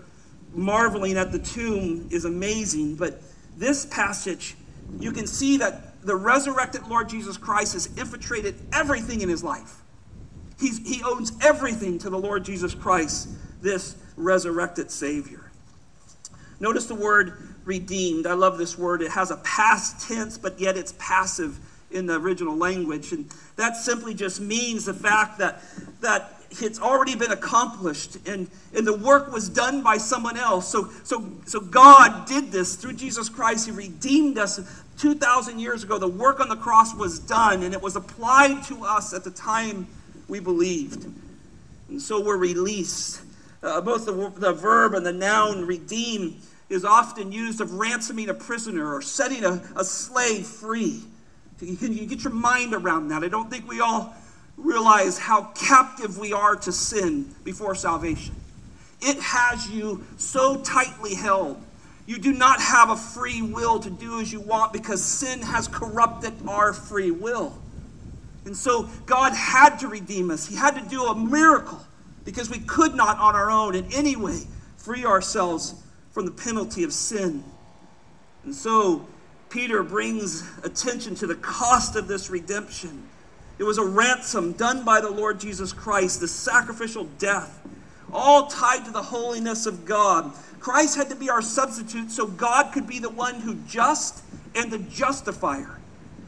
marveling 0.56 1.16
at 1.16 1.32
the 1.32 1.38
tomb 1.38 2.08
is 2.10 2.26
amazing, 2.26 2.96
but 2.96 3.22
this 3.56 3.86
passage, 3.86 4.56
you 5.00 5.12
can 5.12 5.28
see 5.28 5.58
that 5.58 6.02
the 6.02 6.16
resurrected 6.16 6.88
Lord 6.88 7.08
Jesus 7.08 7.38
Christ 7.38 7.74
has 7.74 7.86
infiltrated 7.98 8.56
everything 8.74 9.22
in 9.22 9.30
his 9.30 9.44
life. 9.44 9.83
He's, 10.60 10.80
he 10.80 11.04
owns 11.04 11.32
everything 11.42 12.00
to 12.00 12.10
the 12.10 12.18
Lord 12.18 12.46
Jesus 12.46 12.74
Christ, 12.74 13.30
this 13.62 13.96
resurrected 14.16 14.92
Savior. 14.92 15.52
Notice 16.60 16.86
the 16.86 16.96
word 16.96 17.38
redeemed. 17.66 18.28
I 18.28 18.34
love 18.34 18.58
this 18.58 18.78
word. 18.78 19.02
It 19.02 19.12
has 19.12 19.32
a 19.32 19.38
past 19.38 20.08
tense, 20.08 20.38
but 20.38 20.60
yet 20.60 20.78
it's 20.78 20.94
passive 20.98 21.60
in 21.92 22.06
the 22.06 22.16
original 22.16 22.56
language. 22.56 23.12
And 23.12 23.30
that 23.56 23.78
simply 23.78 24.14
just 24.14 24.42
means 24.42 24.86
the 24.86 24.94
fact 24.94 25.38
that, 25.40 25.62
that 26.02 26.42
it's 26.62 26.80
already 26.80 27.16
been 27.16 27.32
accomplished 27.32 28.18
and, 28.28 28.50
and 28.76 28.86
the 28.86 28.96
work 28.96 29.32
was 29.32 29.50
done 29.50 29.82
by 29.82 29.98
someone 29.98 30.38
else. 30.38 30.68
So, 30.68 30.90
so, 31.04 31.32
so 31.46 31.60
God 31.60 32.28
did 32.28 32.52
this 32.52 32.76
through 32.76 32.94
Jesus 32.94 33.30
Christ. 33.30 33.66
He 33.66 33.72
redeemed 33.72 34.38
us 34.38 34.60
2,000 34.98 35.60
years 35.60 35.84
ago. 35.84 35.98
The 35.98 36.08
work 36.08 36.40
on 36.40 36.50
the 36.50 36.56
cross 36.56 36.94
was 36.96 37.20
done 37.20 37.64
and 37.64 37.74
it 37.74 37.82
was 37.82 37.96
applied 37.96 38.64
to 38.66 38.84
us 38.84 39.14
at 39.14 39.24
the 39.24 39.32
time 39.32 39.88
we 40.28 40.40
believed. 40.40 41.06
And 41.90 42.02
so 42.02 42.22
we're 42.22 42.38
released. 42.38 43.22
Uh, 43.62 43.82
both 43.82 44.06
the, 44.06 44.32
the 44.38 44.54
verb 44.54 44.94
and 44.94 45.06
the 45.06 45.14
noun 45.14 45.66
redeem 45.66 46.42
is 46.70 46.84
often 46.84 47.32
used 47.32 47.62
of 47.62 47.74
ransoming 47.74 48.30
a 48.30 48.34
prisoner 48.34 48.94
or 48.94 49.02
setting 49.02 49.44
a, 49.44 49.62
a 49.76 49.84
slave 49.84 50.46
free. 50.46 51.04
Can 51.60 51.94
you 51.94 52.06
get 52.06 52.24
your 52.24 52.34
mind 52.34 52.74
around 52.74 53.10
that. 53.10 53.24
I 53.24 53.30
don't 53.30 53.50
think 53.50 53.70
we 53.70 53.80
all 53.80 54.14
realize 54.58 55.18
how 55.18 55.52
captive 55.56 56.18
we 56.18 56.34
are 56.34 56.56
to 56.56 56.72
sin 56.72 57.34
before 57.44 57.76
salvation. 57.76 58.36
It 59.02 59.20
has 59.20 59.70
you 59.70 60.04
so 60.18 60.62
tightly 60.62 61.16
held. 61.16 61.62
You 62.06 62.18
do 62.18 62.34
not 62.34 62.60
have 62.60 62.90
a 62.90 62.96
free 62.96 63.42
will 63.42 63.80
to 63.80 63.90
do 63.90 64.20
as 64.20 64.32
you 64.32 64.42
want 64.42 64.74
because 64.74 65.02
sin 65.04 65.42
has 65.42 65.68
corrupted 65.68 66.34
our 66.48 66.74
free 66.74 67.12
will. 67.12 67.58
And 68.46 68.56
so 68.56 68.90
God 69.06 69.34
had 69.34 69.78
to 69.78 69.88
redeem 69.88 70.32
us. 70.32 70.46
He 70.46 70.56
had 70.56 70.76
to 70.76 70.82
do 70.90 71.06
a 71.06 71.16
miracle 71.16 71.80
because 72.26 72.50
we 72.50 72.60
could 72.60 72.96
not 72.96 73.18
on 73.18 73.36
our 73.36 73.50
own 73.50 73.76
in 73.76 73.92
any 73.94 74.16
way 74.16 74.44
free 74.78 75.06
ourselves 75.06 75.76
from 76.12 76.26
the 76.26 76.32
penalty 76.32 76.84
of 76.84 76.94
sin. 76.94 77.44
And 78.44 78.54
so 78.54 79.08
Peter 79.50 79.84
brings 79.84 80.44
attention 80.64 81.16
to 81.16 81.28
the 81.28 81.36
cost 81.36 81.96
of 81.96 82.08
this 82.08 82.30
redemption. 82.30 83.08
It 83.60 83.64
was 83.64 83.78
a 83.78 83.86
ransom 83.86 84.54
done 84.54 84.84
by 84.84 85.00
the 85.00 85.12
Lord 85.12 85.40
Jesus 85.40 85.72
Christ, 85.72 86.20
the 86.20 86.28
sacrificial 86.28 87.06
death, 87.18 87.62
all 88.12 88.48
tied 88.48 88.84
to 88.86 88.92
the 88.92 89.02
holiness 89.02 89.66
of 89.66 89.86
God. 89.86 90.34
Christ 90.60 90.98
had 90.98 91.10
to 91.10 91.16
be 91.16 91.30
our 91.30 91.42
substitute 91.42 92.12
so 92.12 92.26
God 92.26 92.74
could 92.74 92.88
be 92.88 93.00
the 93.00 93.10
one 93.10 93.36
who 93.36 93.56
just 93.68 94.24
and 94.56 94.72
the 94.72 94.80
justifier. 94.80 95.80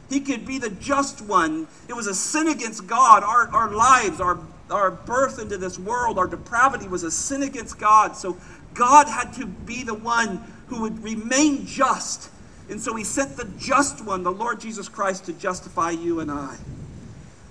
He 0.09 0.19
could 0.19 0.45
be 0.45 0.59
the 0.59 0.69
just 0.69 1.21
one. 1.21 1.67
It 1.87 1.95
was 1.95 2.07
a 2.07 2.13
sin 2.13 2.47
against 2.47 2.87
God. 2.87 3.23
Our, 3.23 3.47
our 3.49 3.71
lives, 3.71 4.21
our, 4.21 4.39
our 4.69 4.91
birth 4.91 5.39
into 5.39 5.57
this 5.57 5.79
world, 5.79 6.17
our 6.17 6.27
depravity 6.27 6.87
was 6.87 7.03
a 7.03 7.11
sin 7.11 7.43
against 7.43 7.79
God. 7.79 8.15
So 8.15 8.37
God 8.73 9.07
had 9.07 9.33
to 9.33 9.45
be 9.45 9.83
the 9.83 9.95
one 9.95 10.43
who 10.67 10.81
would 10.81 11.03
remain 11.03 11.65
just. 11.65 12.29
And 12.69 12.79
so 12.81 12.95
he 12.95 13.03
sent 13.03 13.37
the 13.37 13.45
just 13.57 14.03
one, 14.03 14.23
the 14.23 14.31
Lord 14.31 14.59
Jesus 14.59 14.89
Christ, 14.89 15.25
to 15.25 15.33
justify 15.33 15.91
you 15.91 16.19
and 16.19 16.31
I. 16.31 16.57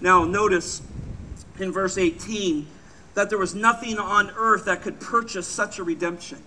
Now, 0.00 0.24
notice 0.24 0.82
in 1.58 1.72
verse 1.72 1.98
18 1.98 2.66
that 3.14 3.30
there 3.30 3.38
was 3.38 3.54
nothing 3.54 3.98
on 3.98 4.30
earth 4.36 4.64
that 4.66 4.82
could 4.82 5.00
purchase 5.00 5.46
such 5.46 5.78
a 5.78 5.84
redemption. 5.84 6.42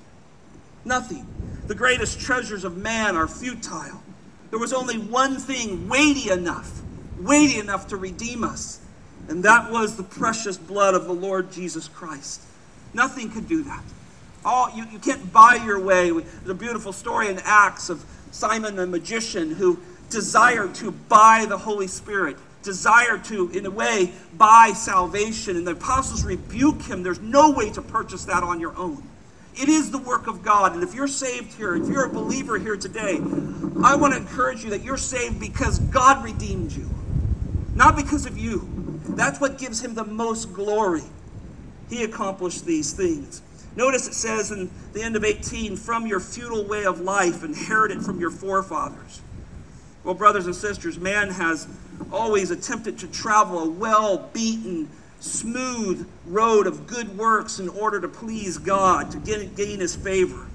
Nothing. 0.85 1.25
The 1.67 1.75
greatest 1.75 2.19
treasures 2.19 2.63
of 2.63 2.77
man 2.77 3.15
are 3.15 3.27
futile. 3.27 4.01
There 4.49 4.59
was 4.59 4.73
only 4.73 4.97
one 4.97 5.37
thing 5.37 5.89
weighty 5.89 6.29
enough, 6.29 6.81
weighty 7.19 7.59
enough 7.59 7.87
to 7.87 7.97
redeem 7.97 8.43
us, 8.43 8.79
and 9.27 9.43
that 9.43 9.71
was 9.71 9.97
the 9.97 10.03
precious 10.03 10.57
blood 10.57 10.93
of 10.93 11.05
the 11.05 11.13
Lord 11.13 11.51
Jesus 11.51 11.87
Christ. 11.87 12.41
Nothing 12.93 13.29
could 13.29 13.47
do 13.47 13.63
that. 13.63 13.83
All, 14.45 14.69
you, 14.73 14.85
you 14.91 14.99
can't 14.99 15.33
buy 15.33 15.59
your 15.65 15.79
way. 15.79 16.09
There's 16.11 16.49
a 16.49 16.53
beautiful 16.53 16.93
story 16.93 17.27
in 17.27 17.39
Acts 17.43 17.89
of 17.89 18.05
Simon 18.31 18.75
the 18.75 18.87
magician 18.87 19.55
who 19.55 19.79
desired 20.09 20.73
to 20.75 20.91
buy 20.91 21.45
the 21.47 21.57
Holy 21.57 21.87
Spirit 21.87 22.37
desire 22.63 23.17
to, 23.17 23.49
in 23.51 23.65
a 23.65 23.71
way, 23.71 24.13
buy 24.37 24.73
salvation. 24.75 25.57
And 25.57 25.65
the 25.65 25.71
apostles 25.71 26.23
rebuke 26.23 26.83
him. 26.83 27.03
There's 27.03 27.19
no 27.19 27.51
way 27.51 27.69
to 27.71 27.81
purchase 27.81 28.25
that 28.25 28.43
on 28.43 28.59
your 28.59 28.75
own. 28.77 29.03
It 29.59 29.69
is 29.69 29.91
the 29.91 29.97
work 29.97 30.27
of 30.27 30.43
God. 30.43 30.73
And 30.73 30.83
if 30.83 30.93
you're 30.93 31.07
saved 31.07 31.53
here, 31.53 31.75
if 31.75 31.87
you're 31.87 32.05
a 32.05 32.09
believer 32.09 32.59
here 32.59 32.77
today, 32.77 33.17
I 33.83 33.95
want 33.95 34.13
to 34.13 34.19
encourage 34.19 34.63
you 34.63 34.69
that 34.71 34.83
you're 34.83 34.97
saved 34.97 35.39
because 35.39 35.79
God 35.79 36.23
redeemed 36.23 36.71
you, 36.71 36.89
not 37.73 37.95
because 37.95 38.25
of 38.25 38.37
you. 38.37 38.67
That's 39.09 39.39
what 39.39 39.57
gives 39.57 39.83
him 39.83 39.95
the 39.95 40.05
most 40.05 40.53
glory. 40.53 41.03
He 41.89 42.03
accomplished 42.03 42.65
these 42.65 42.93
things. 42.93 43.41
Notice 43.75 44.07
it 44.07 44.13
says 44.13 44.51
in 44.51 44.69
the 44.93 45.03
end 45.03 45.15
of 45.15 45.23
18, 45.23 45.77
from 45.77 46.07
your 46.07 46.19
futile 46.19 46.65
way 46.65 46.85
of 46.85 46.99
life, 46.99 47.43
inherited 47.43 48.01
from 48.01 48.19
your 48.19 48.31
forefathers. 48.31 49.21
Well, 50.03 50.15
brothers 50.15 50.45
and 50.45 50.55
sisters, 50.55 50.97
man 50.97 51.29
has 51.29 51.67
always 52.11 52.51
attempted 52.51 52.97
to 52.99 53.07
travel 53.07 53.59
a 53.59 53.69
well 53.69 54.29
beaten, 54.33 54.89
smooth 55.19 56.07
road 56.25 56.67
of 56.67 56.87
good 56.87 57.17
works 57.17 57.59
in 57.59 57.69
order 57.69 57.99
to 58.01 58.07
please 58.07 58.57
God, 58.57 59.11
to 59.11 59.17
gain, 59.17 59.79
his 59.79 59.95
favor. 59.95 60.47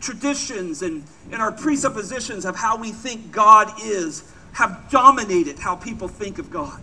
Traditions 0.00 0.82
and, 0.82 1.04
and 1.30 1.40
our 1.40 1.52
presuppositions 1.52 2.44
of 2.44 2.56
how 2.56 2.76
we 2.76 2.90
think 2.90 3.30
God 3.30 3.72
is 3.82 4.24
have 4.52 4.88
dominated 4.90 5.58
how 5.58 5.76
people 5.76 6.08
think 6.08 6.38
of 6.38 6.50
God. 6.50 6.80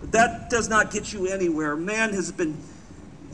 But 0.00 0.12
that 0.12 0.50
does 0.50 0.68
not 0.68 0.90
get 0.90 1.12
you 1.12 1.26
anywhere. 1.26 1.76
Man 1.76 2.14
has 2.14 2.32
been 2.32 2.56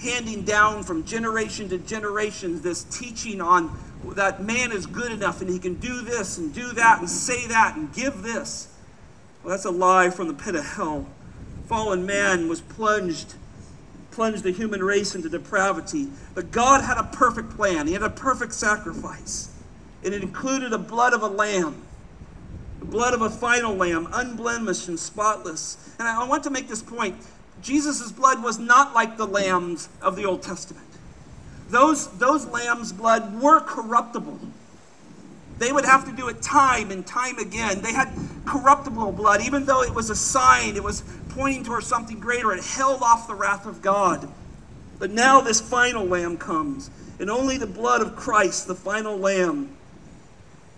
handing 0.03 0.43
down 0.43 0.83
from 0.83 1.05
generation 1.05 1.69
to 1.69 1.79
generation 1.79 2.61
this 2.63 2.85
teaching 2.85 3.41
on 3.41 3.79
that 4.15 4.43
man 4.43 4.73
is 4.73 4.87
good 4.87 5.11
enough 5.11 5.41
and 5.41 5.51
he 5.51 5.59
can 5.59 5.75
do 5.75 6.03
this 6.03 6.39
and 6.39 6.55
do 6.55 6.73
that 6.73 7.01
and 7.01 7.09
say 7.09 7.47
that 7.47 7.77
and 7.77 7.93
give 7.93 8.23
this. 8.23 8.69
Well, 9.43 9.53
that's 9.53 9.65
a 9.65 9.71
lie 9.71 10.11
from 10.11 10.29
the 10.29 10.35
pit 10.35 10.55
of 10.55 10.65
hell. 10.65 11.07
Fallen 11.67 12.07
man 12.07 12.49
was 12.49 12.61
plunged, 12.61 13.35
plunged 14.11 14.43
the 14.43 14.53
human 14.53 14.83
race 14.83 15.15
into 15.15 15.29
depravity. 15.29 16.09
But 16.35 16.51
God 16.51 16.85
had 16.85 16.99
a 16.99 17.05
perfect 17.05 17.51
plan. 17.51 17.87
He 17.87 17.93
had 17.93 18.03
a 18.03 18.11
perfect 18.11 18.53
sacrifice. 18.53 19.51
And 20.05 20.15
it 20.15 20.23
included 20.23 20.71
the 20.71 20.79
blood 20.79 21.13
of 21.13 21.23
a 21.23 21.29
lamb, 21.29 21.83
the 22.79 22.87
blood 22.87 23.15
of 23.15 23.23
a 23.23 23.31
final 23.31 23.75
lamb, 23.75 24.09
unblemished 24.13 24.89
and 24.89 24.99
spotless. 24.99 25.95
And 25.99 26.07
I 26.07 26.27
want 26.27 26.45
to 26.45 26.51
make 26.51 26.69
this 26.69 26.83
point. 26.83 27.17
Jesus' 27.63 28.13
blood 28.13 28.43
was 28.43 28.59
not 28.59 28.95
like 28.95 29.17
the 29.17 29.27
lambs 29.27 29.89
of 30.01 30.15
the 30.15 30.25
Old 30.25 30.43
Testament 30.43 30.87
those, 31.69 32.09
those 32.19 32.47
lambs' 32.47 32.93
blood 32.93 33.41
were 33.41 33.61
corruptible. 33.61 34.39
They 35.59 35.73
would 35.73 35.85
have 35.85 36.05
to 36.05 36.13
do 36.13 36.29
it 36.29 36.43
time 36.43 36.91
and 36.91 37.07
time 37.07 37.39
again. 37.39 37.81
They 37.81 37.93
had 37.93 38.13
corruptible 38.45 39.13
blood, 39.13 39.41
even 39.43 39.65
though 39.65 39.83
it 39.83 39.95
was 39.95 40.11
a 40.11 40.17
sign, 40.17 40.77
it 40.77 40.85
was 40.85 41.03
pointing 41.37 41.63
towards 41.63 41.87
something 41.87 42.19
greater. 42.19 42.53
It 42.53 42.65
held 42.65 43.03
off 43.03 43.29
the 43.29 43.35
wrath 43.35 43.67
of 43.67 43.83
God. 43.83 44.29
But 44.99 45.11
now 45.11 45.43
this 45.43 45.61
final 45.61 46.07
lamb 46.07 46.39
comes, 46.39 46.91
and 47.21 47.31
only 47.31 47.59
the 47.59 47.67
blood 47.67 48.01
of 48.01 48.17
Christ, 48.17 48.67
the 48.67 48.75
final 48.75 49.17
lamb, 49.19 49.77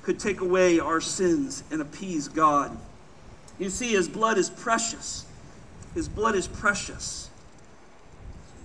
could 0.03 0.19
take 0.19 0.41
away 0.41 0.81
our 0.81 1.01
sins 1.01 1.63
and 1.71 1.81
appease 1.81 2.29
God. 2.29 2.77
You 3.59 3.71
see, 3.71 3.93
his 3.93 4.09
blood 4.09 4.37
is 4.37 4.51
precious. 4.51 5.25
His 5.95 6.09
blood 6.09 6.35
is 6.35 6.49
precious. 6.49 7.31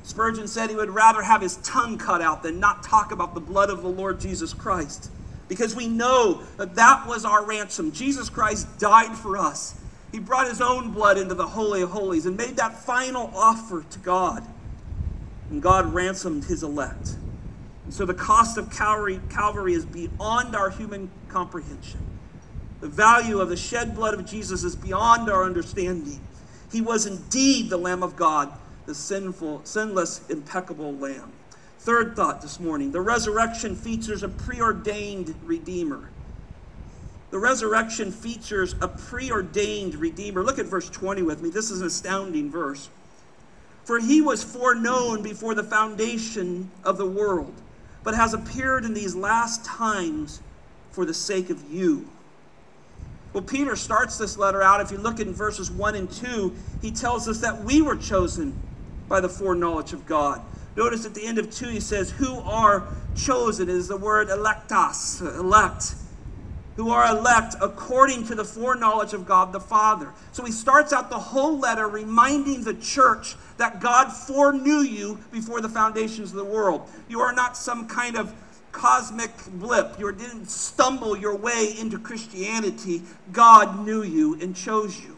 Spurgeon 0.04 0.48
said 0.48 0.70
he 0.70 0.76
would 0.76 0.90
rather 0.90 1.22
have 1.22 1.42
his 1.42 1.58
tongue 1.58 1.98
cut 1.98 2.22
out 2.22 2.44
than 2.44 2.60
not 2.60 2.84
talk 2.84 3.12
about 3.12 3.34
the 3.34 3.40
blood 3.40 3.70
of 3.70 3.82
the 3.82 3.88
Lord 3.88 4.20
Jesus 4.20 4.54
Christ. 4.54 5.10
Because 5.48 5.76
we 5.76 5.88
know 5.88 6.42
that 6.58 6.76
that 6.76 7.08
was 7.08 7.26
our 7.26 7.46
ransom. 7.46 7.92
Jesus 7.92 8.30
Christ 8.30 8.68
died 8.80 9.16
for 9.16 9.38
us. 9.38 9.76
He 10.14 10.20
brought 10.20 10.48
his 10.48 10.62
own 10.62 10.92
blood 10.92 11.18
into 11.18 11.34
the 11.34 11.48
Holy 11.48 11.82
of 11.82 11.90
Holies 11.90 12.28
and 12.28 12.38
made 12.38 12.56
that 12.58 12.78
final 12.78 13.32
offer 13.36 13.84
to 13.90 14.00
God. 14.00 14.48
And 15.50 15.60
God 15.60 15.92
ransomed 15.92 16.46
his 16.46 16.62
elect. 16.62 17.16
And 17.84 17.92
so 17.92 18.06
the 18.06 18.14
cost 18.14 18.60
of 18.60 18.70
Calvary, 18.70 19.20
Calvary 19.32 19.74
is 19.74 19.86
beyond 19.86 20.56
our 20.56 20.70
human 20.70 21.10
comprehension. 21.30 22.00
The 22.80 22.90
value 22.90 23.40
of 23.40 23.50
the 23.50 23.58
shed 23.58 23.96
blood 23.96 24.14
of 24.14 24.24
Jesus 24.24 24.64
is 24.64 24.76
beyond 24.76 25.32
our 25.32 25.46
understanding. 25.46 26.22
He 26.72 26.80
was 26.80 27.08
indeed 27.08 27.72
the 27.72 27.78
Lamb 27.78 28.04
of 28.04 28.16
God, 28.16 28.54
the 28.86 28.94
sinful, 28.94 29.62
sinless, 29.64 30.30
impeccable 30.30 30.94
Lamb. 30.94 31.32
Third 31.80 32.16
thought 32.16 32.40
this 32.40 32.60
morning 32.60 32.92
the 32.92 33.02
resurrection 33.02 33.76
features 33.76 34.22
a 34.22 34.30
preordained 34.30 35.34
Redeemer. 35.44 36.10
The 37.34 37.40
resurrection 37.40 38.12
features 38.12 38.76
a 38.80 38.88
preordained 38.88 39.96
Redeemer. 39.96 40.44
Look 40.44 40.60
at 40.60 40.68
verse 40.68 40.88
20 40.88 41.24
with 41.24 41.42
me. 41.42 41.50
This 41.50 41.72
is 41.72 41.82
an 41.82 41.88
astounding 41.88 42.52
verse. 42.52 42.90
For 43.86 43.98
he 43.98 44.22
was 44.22 44.44
foreknown 44.44 45.24
before 45.24 45.56
the 45.56 45.64
foundation 45.64 46.70
of 46.84 47.00
the 47.00 47.08
world, 47.08 47.56
but 48.04 48.14
has 48.14 48.36
appeared 48.36 48.86
in 48.86 48.94
these 48.94 49.16
last 49.16 49.66
times 49.66 50.42
for 50.92 51.06
the 51.06 51.14
sake 51.16 51.50
of 51.50 51.72
you. 51.72 52.08
Well, 53.34 53.42
Peter 53.42 53.76
starts 53.76 54.20
this 54.20 54.38
letter 54.38 54.62
out. 54.62 54.80
If 54.80 54.92
you 54.92 55.00
look 55.00 55.20
in 55.20 55.34
verses 55.34 55.72
1 55.72 55.96
and 55.96 56.12
2, 56.12 56.54
he 56.84 56.92
tells 56.92 57.28
us 57.28 57.40
that 57.40 57.64
we 57.64 57.82
were 57.82 57.96
chosen 57.96 58.56
by 59.10 59.22
the 59.22 59.30
foreknowledge 59.30 59.92
of 59.92 60.06
God. 60.06 60.40
Notice 60.76 61.04
at 61.04 61.16
the 61.16 61.26
end 61.26 61.40
of 61.40 61.50
2, 61.50 61.70
he 61.70 61.80
says, 61.80 62.12
Who 62.12 62.42
are 62.42 62.88
chosen 63.16 63.70
is 63.70 63.88
the 63.88 63.98
word 63.98 64.28
electos, 64.28 65.20
elect. 65.40 65.96
Who 66.76 66.90
are 66.90 67.16
elect 67.16 67.56
according 67.62 68.26
to 68.28 68.36
the 68.36 68.44
foreknowledge 68.44 69.14
of 69.14 69.28
God 69.28 69.54
the 69.54 69.60
Father. 69.60 70.12
So 70.32 70.44
he 70.44 70.52
starts 70.52 70.92
out 70.92 71.10
the 71.10 71.20
whole 71.20 71.60
letter 71.60 71.88
reminding 71.88 72.64
the 72.64 72.74
church 72.74 73.36
that 73.58 73.80
God 73.80 74.10
foreknew 74.12 74.80
you 74.80 75.20
before 75.32 75.62
the 75.62 75.70
foundations 75.70 76.32
of 76.32 76.38
the 76.38 76.46
world. 76.46 76.90
You 77.08 77.20
are 77.22 77.34
not 77.34 77.56
some 77.56 77.88
kind 77.88 78.18
of 78.18 78.34
cosmic 78.72 79.32
blip. 79.54 80.00
You 80.00 80.12
didn't 80.12 80.50
stumble 80.50 81.16
your 81.16 81.36
way 81.36 81.76
into 81.80 82.00
Christianity. 82.00 83.04
God 83.32 83.86
knew 83.86 84.02
you 84.02 84.34
and 84.42 84.56
chose 84.56 85.00
you. 85.00 85.18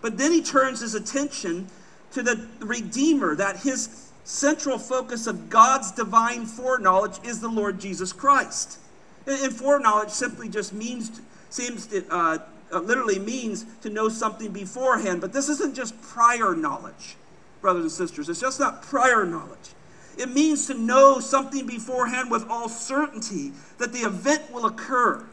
But 0.00 0.18
then 0.18 0.32
he 0.32 0.42
turns 0.42 0.80
his 0.80 0.94
attention 0.94 1.68
to 2.12 2.22
the 2.22 2.46
Redeemer, 2.60 3.34
that 3.36 3.58
his 3.58 4.10
central 4.24 4.78
focus 4.78 5.26
of 5.26 5.50
God's 5.50 5.92
divine 5.92 6.46
foreknowledge 6.46 7.18
is 7.24 7.40
the 7.40 7.48
Lord 7.48 7.78
Jesus 7.78 8.12
Christ. 8.12 8.78
And 9.26 9.52
foreknowledge 9.52 10.10
simply 10.10 10.48
just 10.48 10.72
means, 10.72 11.20
seems 11.50 11.86
to, 11.86 12.04
uh, 12.10 12.38
uh, 12.72 12.80
literally 12.80 13.18
means 13.18 13.64
to 13.82 13.90
know 13.90 14.08
something 14.08 14.52
beforehand. 14.52 15.20
But 15.20 15.32
this 15.32 15.48
isn't 15.48 15.74
just 15.74 16.00
prior 16.02 16.54
knowledge, 16.54 17.16
brothers 17.60 17.82
and 17.82 17.92
sisters. 17.92 18.28
It's 18.28 18.40
just 18.40 18.60
not 18.60 18.82
prior 18.82 19.24
knowledge. 19.24 19.70
It 20.16 20.30
means 20.30 20.66
to 20.66 20.74
know 20.74 21.18
something 21.18 21.66
beforehand 21.66 22.30
with 22.30 22.48
all 22.48 22.68
certainty 22.68 23.52
that 23.78 23.92
the 23.92 24.00
event 24.00 24.52
will 24.52 24.66
occur. 24.66 25.24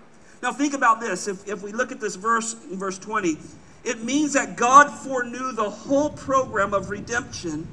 Now, 0.42 0.52
think 0.52 0.74
about 0.74 1.00
this. 1.00 1.28
If, 1.28 1.48
if 1.48 1.62
we 1.62 1.72
look 1.72 1.92
at 1.92 2.00
this 2.00 2.16
verse 2.16 2.56
in 2.72 2.80
verse 2.80 2.98
20, 2.98 3.38
it 3.84 4.04
means 4.04 4.34
that 4.34 4.56
God 4.56 4.90
foreknew 4.90 5.52
the 5.52 5.70
whole 5.70 6.10
program 6.10 6.74
of 6.74 6.90
redemption 6.90 7.68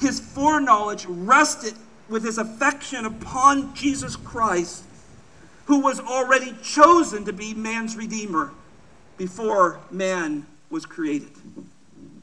his 0.00 0.20
foreknowledge 0.20 1.06
rested 1.06 1.74
with 2.08 2.24
his 2.24 2.38
affection 2.38 3.04
upon 3.06 3.74
Jesus 3.74 4.16
Christ, 4.16 4.84
who 5.66 5.80
was 5.80 6.00
already 6.00 6.54
chosen 6.62 7.24
to 7.24 7.32
be 7.32 7.54
man's 7.54 7.96
redeemer 7.96 8.52
before 9.16 9.80
man 9.90 10.46
was 10.70 10.86
created. 10.86 11.32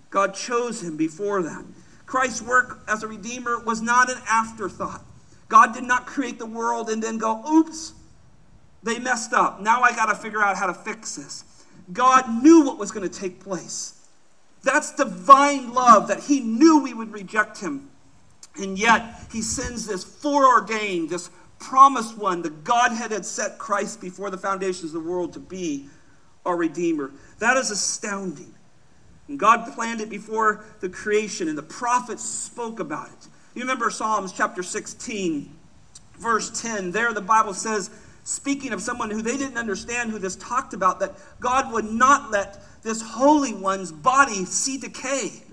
God 0.10 0.34
chose 0.34 0.84
him 0.84 0.97
before 0.97 1.41
that. 1.43 1.63
Christ's 2.06 2.41
work 2.41 2.82
as 2.88 3.03
a 3.03 3.08
redeemer 3.08 3.60
was 3.60 3.82
not 3.82 4.10
an 4.10 4.17
afterthought. 4.29 5.03
God 5.49 5.73
did 5.73 5.84
not 5.84 6.06
create 6.06 6.39
the 6.39 6.45
world 6.45 6.89
and 6.89 7.01
then 7.01 7.17
go, 7.17 7.43
oops, 7.49 7.93
they 8.82 8.99
messed 8.99 9.34
up. 9.34 9.62
Now 9.62 9.82
I 9.82 9.91
got 9.91 10.08
to 10.08 10.15
figure 10.15 10.41
out 10.41 10.58
how 10.58 10.67
to 10.67 10.73
fix 10.73 11.15
this. 11.15 11.43
God 11.91 12.43
knew 12.43 12.63
what 12.63 12.77
was 12.77 12.91
going 12.91 13.08
to 13.08 13.19
take 13.19 13.39
place. 13.39 14.08
That's 14.63 14.95
divine 14.95 15.73
love 15.73 16.08
that 16.08 16.21
he 16.23 16.39
knew 16.39 16.82
we 16.82 16.93
would 16.93 17.12
reject 17.12 17.60
him. 17.60 17.89
And 18.56 18.77
yet 18.77 19.27
he 19.32 19.41
sends 19.41 19.88
this 19.88 20.03
foreordained, 20.03 21.10
this 21.10 21.29
promised 21.63 22.17
one, 22.17 22.41
the 22.41 22.49
Godhead 22.49 23.12
had 23.12 23.26
set 23.26 23.58
Christ 23.58 24.02
before 24.02 24.30
the 24.30 24.38
foundations 24.38 24.93
of 24.93 25.04
the 25.04 25.10
world 25.10 25.34
to 25.34 25.39
be 25.39 25.88
our 26.45 26.56
Redeemer. 26.56 27.12
That 27.39 27.58
is 27.58 27.71
astounding. 27.71 28.54
And 29.28 29.39
God 29.39 29.73
planned 29.73 30.02
it 30.02 30.10
before 30.10 30.65
the 30.82 30.89
creation, 30.89 31.47
and 31.47 31.58
the 31.58 31.63
prophets 31.63 32.23
spoke 32.23 32.80
about 32.80 33.08
it. 33.08 33.28
You 33.56 33.62
remember 33.62 33.89
Psalms 33.89 34.34
chapter 34.34 34.62
16, 34.62 35.49
verse 36.17 36.62
10. 36.62 36.91
There 36.91 37.13
the 37.13 37.21
Bible 37.21 37.54
says, 37.54 37.89
speaking 38.23 38.73
of 38.73 38.82
someone 38.82 39.10
who 39.10 39.21
they 39.21 39.38
didn't 39.38 39.58
understand 39.58 40.12
who 40.12 40.19
this 40.19 40.36
talked 40.36 40.73
about, 40.73 40.99
that 40.99 41.13
God 41.39 41.71
would 41.71 41.86
not 41.86 42.32
let 42.32 42.62
this 42.84 43.02
Holy 43.02 43.54
One's 43.54 43.91
body 43.91 44.43
see 44.45 44.78
decay. 44.78 45.43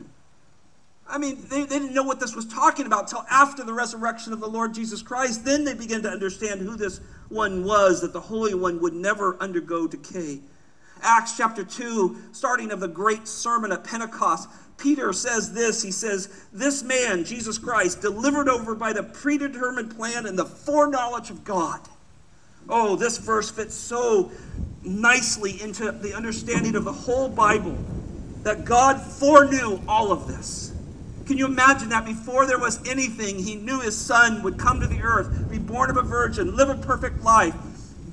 I 1.11 1.19
mean, 1.19 1.45
they, 1.49 1.65
they 1.65 1.79
didn't 1.79 1.95
know 1.95 2.05
what 2.05 2.21
this 2.21 2.37
was 2.37 2.47
talking 2.47 2.87
about 2.87 3.09
till 3.09 3.25
after 3.31 3.65
the 3.65 3.75
resurrection 3.75 4.33
of 4.33 4.41
the 4.41 4.49
Lord 4.49 4.75
Jesus 4.75 5.03
Christ. 5.03 5.45
Then 5.45 5.65
they 5.65 5.75
began 5.75 6.03
to 6.03 6.09
understand 6.09 6.61
who 6.61 6.77
this 6.77 7.01
one 7.29 7.65
was, 7.65 8.01
that 8.01 8.13
the 8.13 8.21
Holy 8.21 8.55
One 8.55 8.81
would 8.81 8.95
never 8.95 9.37
undergo 9.41 9.87
decay. 9.87 10.41
Acts 11.03 11.37
chapter 11.37 11.65
2, 11.65 12.17
starting 12.33 12.71
of 12.71 12.81
the 12.81 12.89
great 12.89 13.27
sermon 13.27 13.73
at 13.73 13.85
Pentecost, 13.85 14.49
Peter 14.77 15.13
says 15.13 15.53
this 15.53 15.83
He 15.83 15.91
says, 15.91 16.47
This 16.53 16.83
man, 16.83 17.25
Jesus 17.25 17.59
Christ, 17.59 18.01
delivered 18.01 18.49
over 18.49 18.75
by 18.75 18.93
the 18.93 19.03
predetermined 19.03 19.97
plan 19.97 20.27
and 20.27 20.39
the 20.39 20.45
foreknowledge 20.45 21.31
of 21.31 21.45
God. 21.45 21.81
Oh, 22.69 22.97
this 22.97 23.19
verse 23.19 23.51
fits 23.51 23.75
so 23.75 24.31
nicely 24.83 25.61
into 25.61 25.91
the 25.91 26.15
understanding 26.15 26.77
of 26.77 26.85
the 26.85 26.93
whole 26.93 27.29
Bible 27.29 27.77
that 28.43 28.65
God 28.65 29.01
foreknew 29.01 29.81
all 29.89 30.13
of 30.13 30.27
this. 30.27 30.73
Can 31.31 31.39
you 31.39 31.47
imagine 31.47 31.91
that 31.91 32.05
before 32.05 32.45
there 32.45 32.59
was 32.59 32.85
anything, 32.89 33.39
he 33.39 33.55
knew 33.55 33.79
his 33.79 33.97
son 33.97 34.43
would 34.43 34.59
come 34.59 34.81
to 34.81 34.89
the 34.89 35.01
earth, 35.01 35.49
be 35.49 35.59
born 35.59 35.89
of 35.89 35.97
a 35.97 36.03
virgin, 36.03 36.57
live 36.57 36.69
a 36.69 36.75
perfect 36.75 37.23
life, 37.23 37.55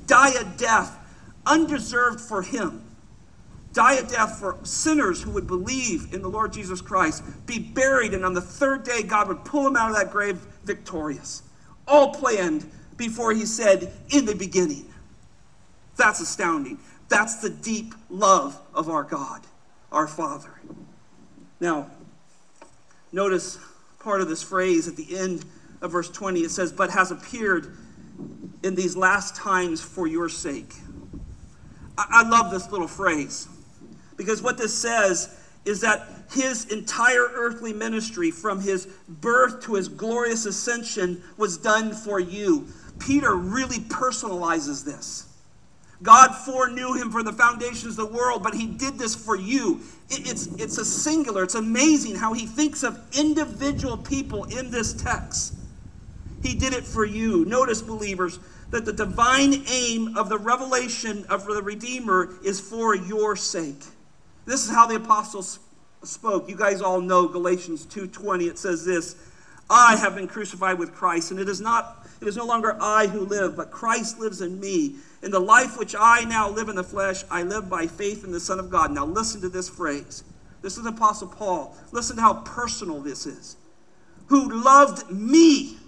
die 0.06 0.30
a 0.38 0.44
death 0.56 0.96
undeserved 1.44 2.20
for 2.20 2.42
him, 2.42 2.80
die 3.72 3.94
a 3.94 4.04
death 4.04 4.38
for 4.38 4.56
sinners 4.62 5.20
who 5.20 5.32
would 5.32 5.48
believe 5.48 6.14
in 6.14 6.22
the 6.22 6.28
Lord 6.28 6.52
Jesus 6.52 6.80
Christ, 6.80 7.24
be 7.44 7.58
buried, 7.58 8.14
and 8.14 8.24
on 8.24 8.34
the 8.34 8.40
third 8.40 8.84
day, 8.84 9.02
God 9.02 9.26
would 9.26 9.44
pull 9.44 9.66
him 9.66 9.74
out 9.74 9.90
of 9.90 9.96
that 9.96 10.12
grave 10.12 10.38
victorious. 10.62 11.42
All 11.88 12.14
planned 12.14 12.70
before 12.96 13.32
he 13.32 13.46
said, 13.46 13.92
in 14.10 14.26
the 14.26 14.34
beginning. 14.36 14.86
That's 15.96 16.20
astounding. 16.20 16.78
That's 17.08 17.38
the 17.38 17.50
deep 17.50 17.96
love 18.10 18.60
of 18.72 18.88
our 18.88 19.02
God, 19.02 19.40
our 19.90 20.06
Father. 20.06 20.52
Now, 21.58 21.90
notice 23.12 23.58
part 23.98 24.20
of 24.20 24.28
this 24.28 24.42
phrase 24.42 24.88
at 24.88 24.96
the 24.96 25.16
end 25.16 25.44
of 25.80 25.92
verse 25.92 26.10
20. 26.10 26.40
It 26.40 26.50
says, 26.50 26.72
But 26.72 26.90
has 26.90 27.10
appeared 27.10 27.76
in 28.62 28.74
these 28.74 28.96
last 28.96 29.36
times 29.36 29.80
for 29.80 30.06
your 30.06 30.28
sake. 30.28 30.74
I, 31.96 32.06
I 32.24 32.28
love 32.28 32.50
this 32.50 32.70
little 32.70 32.88
phrase 32.88 33.48
because 34.16 34.42
what 34.42 34.58
this 34.58 34.76
says 34.76 35.34
is 35.64 35.80
that 35.80 36.08
his 36.32 36.66
entire 36.66 37.28
earthly 37.32 37.72
ministry, 37.72 38.30
from 38.30 38.60
his 38.60 38.86
birth 39.08 39.62
to 39.62 39.74
his 39.74 39.88
glorious 39.88 40.46
ascension, 40.46 41.22
was 41.36 41.58
done 41.58 41.92
for 41.92 42.20
you. 42.20 42.66
Peter 42.98 43.34
really 43.34 43.78
personalizes 43.78 44.84
this. 44.84 45.27
God 46.02 46.32
foreknew 46.32 46.94
him 46.94 47.10
for 47.10 47.22
the 47.22 47.32
foundations 47.32 47.98
of 47.98 48.08
the 48.08 48.16
world, 48.16 48.42
but 48.42 48.54
he 48.54 48.66
did 48.66 48.98
this 48.98 49.14
for 49.14 49.36
you. 49.36 49.80
It's, 50.08 50.46
it's 50.58 50.78
a 50.78 50.84
singular. 50.84 51.42
It's 51.42 51.56
amazing 51.56 52.14
how 52.14 52.32
he 52.32 52.46
thinks 52.46 52.82
of 52.82 52.98
individual 53.16 53.96
people 53.96 54.44
in 54.44 54.70
this 54.70 54.92
text. 54.92 55.54
He 56.42 56.54
did 56.54 56.72
it 56.72 56.84
for 56.84 57.04
you. 57.04 57.44
Notice, 57.44 57.82
believers, 57.82 58.38
that 58.70 58.84
the 58.84 58.92
divine 58.92 59.64
aim 59.68 60.16
of 60.16 60.28
the 60.28 60.38
revelation 60.38 61.24
of 61.28 61.46
the 61.46 61.62
Redeemer 61.62 62.30
is 62.44 62.60
for 62.60 62.94
your 62.94 63.34
sake. 63.34 63.82
This 64.44 64.64
is 64.64 64.70
how 64.70 64.86
the 64.86 64.96
apostles 64.96 65.58
spoke. 66.04 66.48
You 66.48 66.56
guys 66.56 66.80
all 66.80 67.00
know 67.00 67.26
Galatians 67.26 67.84
2:20. 67.86 68.46
It 68.46 68.58
says 68.58 68.84
this, 68.84 69.16
I 69.70 69.96
have 69.96 70.14
been 70.14 70.28
crucified 70.28 70.78
with 70.78 70.94
Christ, 70.94 71.30
and 71.30 71.40
it 71.40 71.48
is 71.48 71.60
not 71.60 71.97
it 72.20 72.26
is 72.26 72.36
no 72.36 72.46
longer 72.46 72.76
I 72.80 73.06
who 73.06 73.20
live, 73.20 73.56
but 73.56 73.70
Christ 73.70 74.18
lives 74.18 74.40
in 74.40 74.58
me. 74.58 74.96
In 75.22 75.30
the 75.30 75.40
life 75.40 75.78
which 75.78 75.94
I 75.98 76.24
now 76.24 76.48
live 76.50 76.68
in 76.68 76.76
the 76.76 76.84
flesh, 76.84 77.24
I 77.30 77.42
live 77.42 77.68
by 77.68 77.86
faith 77.86 78.24
in 78.24 78.32
the 78.32 78.40
Son 78.40 78.58
of 78.58 78.70
God. 78.70 78.90
Now 78.90 79.06
listen 79.06 79.40
to 79.42 79.48
this 79.48 79.68
phrase. 79.68 80.24
This 80.62 80.76
is 80.76 80.86
Apostle 80.86 81.28
Paul. 81.28 81.76
Listen 81.92 82.16
to 82.16 82.22
how 82.22 82.34
personal 82.34 83.00
this 83.00 83.26
is. 83.26 83.56
Who 84.26 84.62
loved 84.62 85.10
me 85.10 85.78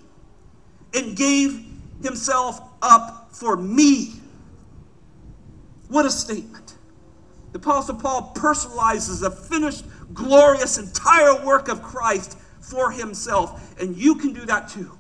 and 0.94 1.16
gave 1.16 1.64
himself 2.02 2.60
up 2.80 3.28
for 3.32 3.56
me. 3.56 4.14
What 5.88 6.06
a 6.06 6.10
statement. 6.10 6.74
The 7.52 7.58
Apostle 7.58 7.96
Paul 7.96 8.32
personalizes 8.36 9.20
the 9.20 9.30
finished, 9.30 9.84
glorious, 10.14 10.78
entire 10.78 11.44
work 11.44 11.68
of 11.68 11.82
Christ 11.82 12.38
for 12.60 12.92
himself. 12.92 13.80
And 13.80 13.96
you 13.96 14.14
can 14.14 14.32
do 14.32 14.46
that 14.46 14.68
too. 14.68 14.96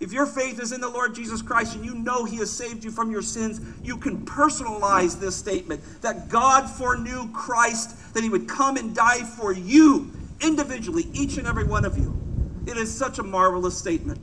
If 0.00 0.14
your 0.14 0.24
faith 0.24 0.58
is 0.58 0.72
in 0.72 0.80
the 0.80 0.88
Lord 0.88 1.14
Jesus 1.14 1.42
Christ 1.42 1.76
and 1.76 1.84
you 1.84 1.94
know 1.94 2.24
He 2.24 2.38
has 2.38 2.50
saved 2.50 2.82
you 2.82 2.90
from 2.90 3.12
your 3.12 3.20
sins, 3.20 3.60
you 3.84 3.98
can 3.98 4.24
personalize 4.24 5.20
this 5.20 5.36
statement 5.36 5.82
that 6.00 6.30
God 6.30 6.68
foreknew 6.68 7.30
Christ, 7.32 8.14
that 8.14 8.22
He 8.22 8.30
would 8.30 8.48
come 8.48 8.78
and 8.78 8.94
die 8.94 9.22
for 9.22 9.52
you 9.52 10.10
individually, 10.40 11.06
each 11.12 11.36
and 11.36 11.46
every 11.46 11.64
one 11.64 11.84
of 11.84 11.98
you. 11.98 12.18
It 12.66 12.78
is 12.78 12.92
such 12.92 13.18
a 13.18 13.22
marvelous 13.22 13.76
statement. 13.76 14.18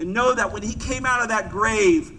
And 0.00 0.12
know 0.12 0.34
that 0.34 0.52
when 0.52 0.62
He 0.62 0.74
came 0.74 1.06
out 1.06 1.22
of 1.22 1.28
that 1.28 1.50
grave, 1.50 2.12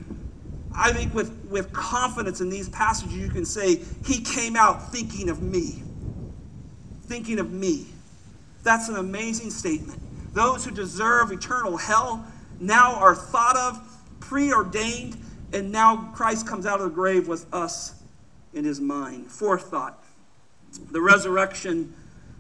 I 0.74 0.94
think 0.94 1.14
with, 1.14 1.46
with 1.50 1.74
confidence 1.74 2.40
in 2.40 2.50
these 2.50 2.70
passages, 2.70 3.18
you 3.18 3.30
can 3.30 3.44
say, 3.44 3.82
He 4.06 4.22
came 4.22 4.56
out 4.56 4.94
thinking 4.94 5.30
of 5.30 5.42
me. 5.42 5.84
Thinking 7.04 7.40
of 7.40 7.52
me. 7.52 7.88
That's 8.64 8.88
an 8.88 8.96
amazing 8.96 9.52
statement. 9.52 10.02
Those 10.34 10.64
who 10.64 10.72
deserve 10.72 11.32
eternal 11.32 11.76
hell 11.76 12.26
now 12.60 12.96
are 12.96 13.16
thought 13.16 13.56
of, 13.56 13.98
preordained, 14.20 15.18
and 15.54 15.72
now 15.72 16.12
Christ 16.14 16.48
comes 16.48 16.66
out 16.66 16.80
of 16.80 16.90
the 16.90 16.96
grave 16.96 17.28
with 17.28 17.52
us 17.54 17.96
in 18.54 18.66
his 18.66 18.82
mind. 18.82 19.32
Fourth 19.32 19.70
thought 19.70 20.04
the 20.92 21.02
resurrection, 21.02 21.94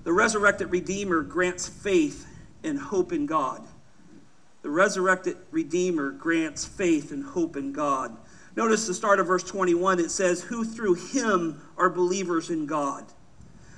the 0.03 0.13
resurrected 0.13 0.71
Redeemer 0.71 1.21
grants 1.21 1.67
faith 1.67 2.27
and 2.63 2.77
hope 2.77 3.11
in 3.11 3.25
God. 3.25 3.63
The 4.61 4.69
resurrected 4.69 5.37
Redeemer 5.51 6.11
grants 6.11 6.65
faith 6.65 7.11
and 7.11 7.23
hope 7.23 7.55
in 7.55 7.71
God. 7.71 8.15
Notice 8.55 8.87
the 8.87 8.93
start 8.93 9.19
of 9.19 9.27
verse 9.27 9.43
21, 9.43 9.99
it 9.99 10.11
says, 10.11 10.41
Who 10.41 10.65
through 10.65 10.95
him 10.95 11.61
are 11.77 11.89
believers 11.89 12.49
in 12.49 12.65
God. 12.65 13.05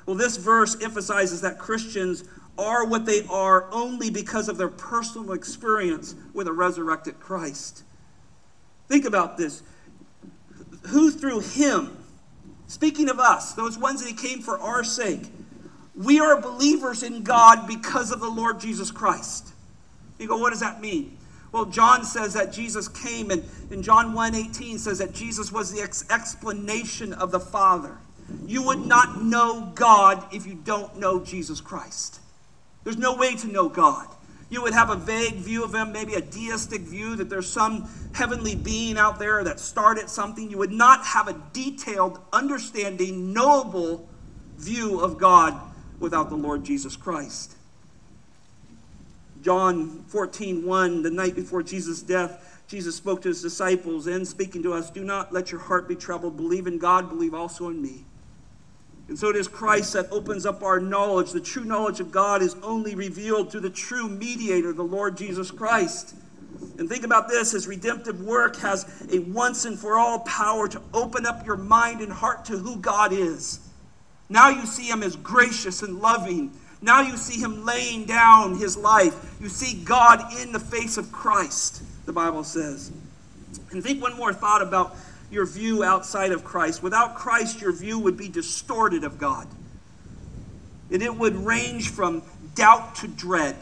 Well, 0.06 0.16
this 0.16 0.38
verse 0.38 0.82
emphasizes 0.82 1.42
that 1.42 1.60
Christians 1.60 2.24
are 2.60 2.86
what 2.86 3.06
they 3.06 3.26
are 3.28 3.68
only 3.72 4.10
because 4.10 4.50
of 4.50 4.58
their 4.58 4.70
personal 4.70 5.34
experience 5.34 6.16
with 6.34 6.48
a 6.48 6.54
resurrected 6.54 7.20
Christ. 7.20 7.84
Think 8.88 9.06
about 9.06 9.38
this. 9.38 9.64
Who 10.88 11.12
through 11.12 11.42
him, 11.42 11.98
speaking 12.68 13.10
of 13.10 13.20
us, 13.20 13.54
those 13.54 13.78
ones 13.78 14.02
that 14.02 14.10
he 14.10 14.16
came 14.16 14.42
for 14.42 14.60
our 14.60 14.84
sake, 14.84 15.30
we 15.96 16.20
are 16.20 16.40
believers 16.40 17.04
in 17.04 17.24
God 17.24 17.68
because 17.68 18.12
of 18.12 18.20
the 18.20 18.30
Lord 18.30 18.60
Jesus 18.60 18.92
Christ. 18.92 19.54
You 20.18 20.28
go, 20.28 20.38
what 20.38 20.52
does 20.52 20.60
that 20.60 20.82
mean? 20.82 21.18
Well, 21.52 21.66
John 21.66 22.04
says 22.04 22.34
that 22.34 22.54
Jesus 22.54 22.88
came, 22.88 23.32
and 23.32 23.44
in 23.72 23.82
John 23.82 24.14
1 24.14 24.36
18 24.36 24.78
says 24.78 25.00
that 25.00 25.14
Jesus 25.14 25.52
was 25.52 25.72
the 25.72 25.82
ex- 25.82 26.06
explanation 26.10 27.14
of 27.14 27.32
the 27.32 27.40
Father. 27.40 27.98
You 28.46 28.62
would 28.64 28.86
not 28.86 29.24
know 29.24 29.72
God 29.74 30.24
if 30.32 30.46
you 30.46 30.54
don't 30.54 30.98
know 30.98 31.24
Jesus 31.24 31.60
Christ. 31.60 32.20
There's 32.84 32.98
no 32.98 33.16
way 33.16 33.36
to 33.36 33.48
know 33.48 33.70
God. 33.70 34.08
You 34.50 34.64
would 34.64 34.74
have 34.74 34.90
a 34.90 34.96
vague 34.96 35.36
view 35.36 35.64
of 35.64 35.76
Him, 35.76 35.92
maybe 35.92 36.16
a 36.16 36.22
deistic 36.22 36.82
view 36.82 37.16
that 37.18 37.30
there's 37.30 37.50
some 37.50 37.88
heavenly 38.14 38.56
being 38.56 38.98
out 38.98 39.20
there 39.20 39.44
that 39.44 39.60
started 39.60 40.10
something. 40.10 40.50
You 40.50 40.58
would 40.58 40.72
not 40.72 41.06
have 41.06 41.28
a 41.28 41.34
detailed, 41.54 42.20
understanding, 42.34 43.32
knowable 43.32 44.10
view 44.58 45.00
of 45.02 45.18
God 45.18 45.60
without 46.00 46.30
the 46.30 46.36
Lord 46.36 46.64
Jesus 46.64 46.96
Christ. 46.96 47.56
John 49.44 50.04
14, 50.08 50.66
1, 50.66 51.04
the 51.04 51.12
night 51.12 51.36
before 51.36 51.64
Jesus' 51.64 52.02
death, 52.02 52.64
Jesus 52.68 52.96
spoke 52.96 53.22
to 53.22 53.30
his 53.30 53.42
disciples 53.42 54.08
and 54.08 54.28
speaking 54.28 54.62
to 54.64 54.74
us, 54.74 54.90
Do 54.90 55.04
not 55.04 55.32
let 55.32 55.52
your 55.52 55.62
heart 55.62 55.88
be 55.88 55.96
troubled. 55.96 56.38
Believe 56.38 56.68
in 56.68 56.78
God, 56.78 57.10
believe 57.10 57.34
also 57.34 57.70
in 57.70 57.82
me. 57.82 58.06
And 59.10 59.18
so 59.18 59.30
it 59.30 59.36
is 59.36 59.48
Christ 59.48 59.94
that 59.94 60.08
opens 60.12 60.46
up 60.46 60.62
our 60.62 60.80
knowledge. 60.80 61.32
The 61.32 61.42
true 61.42 61.66
knowledge 61.66 62.00
of 62.00 62.12
God 62.12 62.44
is 62.44 62.56
only 62.62 62.94
revealed 62.94 63.52
through 63.52 63.62
the 63.62 63.70
true 63.72 64.08
mediator, 64.08 64.72
the 64.72 64.84
Lord 64.84 65.18
Jesus 65.18 65.50
Christ. 65.50 66.14
And 66.78 66.88
think 66.88 67.04
about 67.04 67.28
this 67.28 67.52
his 67.54 67.68
redemptive 67.68 68.22
work 68.22 68.58
has 68.58 68.86
a 69.12 69.18
once 69.20 69.66
and 69.66 69.80
for 69.80 69.98
all 69.98 70.20
power 70.20 70.68
to 70.68 70.82
open 70.94 71.26
up 71.26 71.44
your 71.46 71.58
mind 71.58 72.02
and 72.02 72.14
heart 72.14 72.46
to 72.46 72.58
who 72.58 72.78
God 72.78 73.12
is. 73.12 73.60
Now 74.30 74.50
you 74.50 74.68
see 74.68 74.88
him 74.88 75.02
as 75.02 75.16
gracious 75.16 75.82
and 75.82 76.00
loving. 76.00 76.52
Now 76.80 77.02
you 77.02 77.18
see 77.18 77.42
him 77.42 77.66
laying 77.66 78.06
down 78.06 78.60
his 78.60 78.78
life. 78.78 79.36
You 79.42 79.50
see 79.50 79.84
God 79.84 80.22
in 80.40 80.52
the 80.52 80.60
face 80.60 80.98
of 80.98 81.12
Christ, 81.12 81.82
the 82.06 82.14
Bible 82.14 82.44
says. 82.44 82.92
And 83.72 83.84
think 83.84 84.04
one 84.04 84.16
more 84.16 84.34
thought 84.34 84.62
about 84.62 84.96
your 85.32 85.46
view 85.46 85.84
outside 85.84 86.32
of 86.32 86.44
Christ. 86.44 86.82
Without 86.82 87.16
Christ, 87.16 87.62
your 87.62 87.72
view 87.72 88.00
would 88.00 88.18
be 88.18 88.28
distorted 88.28 89.04
of 89.04 89.18
God. 89.18 89.48
And 90.92 91.02
it 91.04 91.16
would 91.16 91.36
range 91.36 91.90
from 91.90 92.24
doubt 92.56 92.96
to 92.96 93.08
dread. 93.08 93.56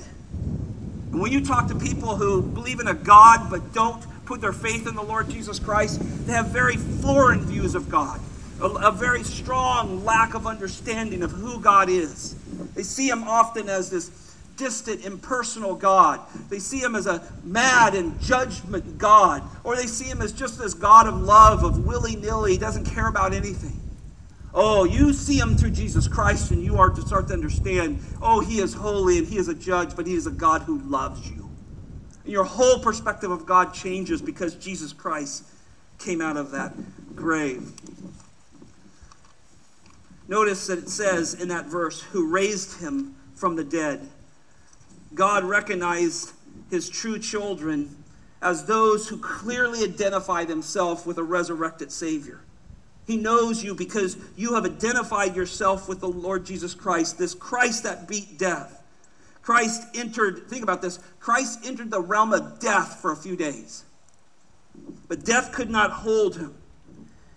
And 1.12 1.22
when 1.22 1.32
you 1.32 1.44
talk 1.44 1.68
to 1.68 1.76
people 1.76 2.16
who 2.16 2.42
believe 2.42 2.80
in 2.80 2.88
a 2.88 2.94
God 2.94 3.50
but 3.50 3.74
don't 3.74 4.04
put 4.26 4.42
their 4.42 4.54
faith 4.54 4.88
in 4.88 4.96
the 4.96 5.04
Lord 5.04 5.30
Jesus 5.30 5.60
Christ, 5.60 6.00
they 6.26 6.34
have 6.34 6.48
very 6.48 6.78
foreign 6.78 7.42
views 7.42 7.76
of 7.76 7.90
God, 7.90 8.20
a, 8.62 8.66
a 8.66 8.92
very 8.92 9.24
strong 9.24 10.04
lack 10.04 10.34
of 10.34 10.46
understanding 10.46 11.24
of 11.24 11.32
who 11.32 11.60
God 11.60 11.90
is. 11.90 12.36
They 12.76 12.84
see 12.84 13.10
him 13.10 13.24
often 13.24 13.70
as 13.70 13.90
this 13.90 14.10
distant, 14.58 15.06
impersonal 15.06 15.76
God. 15.76 16.20
They 16.50 16.60
see 16.60 16.80
him 16.80 16.96
as 16.96 17.08
a 17.08 17.24
mad 17.44 17.96
and 17.96 18.20
judgment 18.20 18.98
God, 18.98 19.44
or 19.64 19.76
they 19.76 19.88
see 19.88 20.06
him 20.06 20.22
as 20.22 20.34
just 20.34 20.60
this 20.60 20.74
God 20.74 21.08
of 21.08 21.22
love, 21.22 21.64
of 21.64 21.86
willy 21.86 22.16
nilly, 22.16 22.58
doesn't 22.58 22.86
care 22.86 23.08
about 23.08 23.34
anything. 23.34 23.80
Oh, 24.54 24.86
you 24.86 25.14
see 25.14 25.38
him 25.38 25.56
through 25.56 25.72
Jesus 25.72 26.08
Christ, 26.08 26.52
and 26.52 26.64
you 26.64 26.78
are 26.78 26.90
to 26.90 27.02
start 27.02 27.28
to 27.28 27.34
understand 27.34 28.00
oh, 28.22 28.40
he 28.40 28.60
is 28.60 28.74
holy 28.74 29.20
and 29.20 29.28
he 29.28 29.38
is 29.38 29.48
a 29.48 29.54
judge, 29.54 29.96
but 29.96 30.08
he 30.08 30.16
is 30.16 30.26
a 30.26 30.32
God 30.32 30.64
who 30.64 30.80
loves 30.80 31.30
you. 31.30 31.50
And 32.24 32.34
your 32.34 32.44
whole 32.44 32.80
perspective 32.80 33.32
of 33.32 33.46
God 33.46 33.74
changes 33.74 34.22
because 34.22 34.56
Jesus 34.56 34.92
Christ 34.94 35.44
came 36.00 36.22
out 36.22 36.38
of 36.38 36.52
that 36.52 36.74
grave. 37.16 37.72
Notice 40.28 40.68
that 40.68 40.80
it 40.80 40.90
says 40.90 41.34
in 41.34 41.48
that 41.50 41.68
verse, 41.68 42.02
who 42.02 42.30
raised 42.30 42.82
him 42.82 43.16
from 43.36 43.56
the 43.56 43.64
dead. 43.64 44.10
God 45.14 45.44
recognized 45.44 46.34
his 46.70 46.90
true 46.90 47.20
children 47.20 48.04
as 48.42 48.66
those 48.66 49.08
who 49.08 49.18
clearly 49.18 49.84
identify 49.84 50.46
themselves 50.46 51.06
with 51.06 51.18
a 51.18 51.24
resurrected 51.24 51.92
Savior. 51.92 52.42
He 53.06 53.18
knows 53.18 53.64
you 53.64 53.74
because 53.74 54.18
you 54.36 54.54
have 54.56 54.66
identified 54.66 55.36
yourself 55.36 55.88
with 55.88 56.02
the 56.02 56.10
Lord 56.10 56.46
Jesus 56.46 56.74
Christ, 56.74 57.18
this 57.18 57.34
Christ 57.34 57.84
that 57.84 58.08
beat 58.08 58.38
death. 58.38 58.84
Christ 59.42 59.84
entered, 59.96 60.50
think 60.50 60.62
about 60.62 60.82
this, 60.82 61.00
Christ 61.22 61.60
entered 61.66 61.90
the 61.90 62.02
realm 62.02 62.34
of 62.34 62.60
death 62.60 63.00
for 63.02 63.14
a 63.14 63.16
few 63.16 63.38
days. 63.38 63.86
But 65.08 65.24
death 65.24 65.54
could 65.54 65.70
not 65.70 65.90
hold 65.90 66.36
him. 66.36 66.54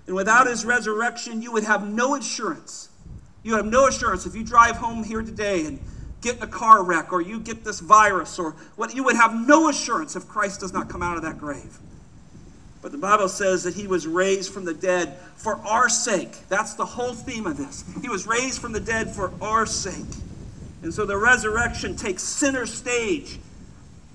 And 0.09 0.17
without 0.17 0.49
his 0.49 0.65
resurrection, 0.65 1.41
you 1.41 1.53
would 1.53 1.63
have 1.63 1.89
no 1.89 2.17
assurance. 2.17 2.89
You 3.45 3.55
have 3.55 3.65
no 3.65 3.87
assurance 3.87 4.27
if 4.27 4.35
you 4.35 4.43
drive 4.43 4.77
home 4.77 5.05
here 5.05 5.23
today 5.23 5.67
and 5.67 5.79
get 6.21 6.37
in 6.37 6.43
a 6.43 6.47
car 6.47 6.83
wreck 6.83 7.13
or 7.13 7.21
you 7.21 7.41
get 7.41 7.65
this 7.65 7.81
virus 7.81 8.39
or 8.39 8.53
what 8.77 8.95
you 8.95 9.05
would 9.05 9.17
have 9.17 9.35
no 9.35 9.69
assurance 9.69 10.17
if 10.17 10.29
Christ 10.29 10.61
does 10.61 10.73
not 10.73 10.89
come 10.89 11.03
out 11.03 11.17
of 11.17 11.23
that 11.23 11.39
grave. 11.39 11.79
But 12.83 12.93
the 12.93 12.99
Bible 12.99 13.29
says 13.29 13.63
that 13.65 13.75
he 13.75 13.87
was 13.87 14.07
raised 14.07 14.53
from 14.53 14.65
the 14.65 14.73
dead 14.73 15.19
for 15.37 15.57
our 15.67 15.89
sake. 15.89 16.49
That's 16.49 16.75
the 16.75 16.87
whole 16.87 17.13
theme 17.13 17.47
of 17.47 17.57
this. 17.57 17.85
He 18.01 18.09
was 18.09 18.27
raised 18.27 18.61
from 18.61 18.73
the 18.73 18.81
dead 18.81 19.11
for 19.15 19.33
our 19.43 19.67
sake. 19.67 20.17
And 20.83 20.93
so 20.93 21.05
the 21.05 21.17
resurrection 21.17 21.95
takes 21.95 22.23
center 22.23 22.65
stage 22.65 23.39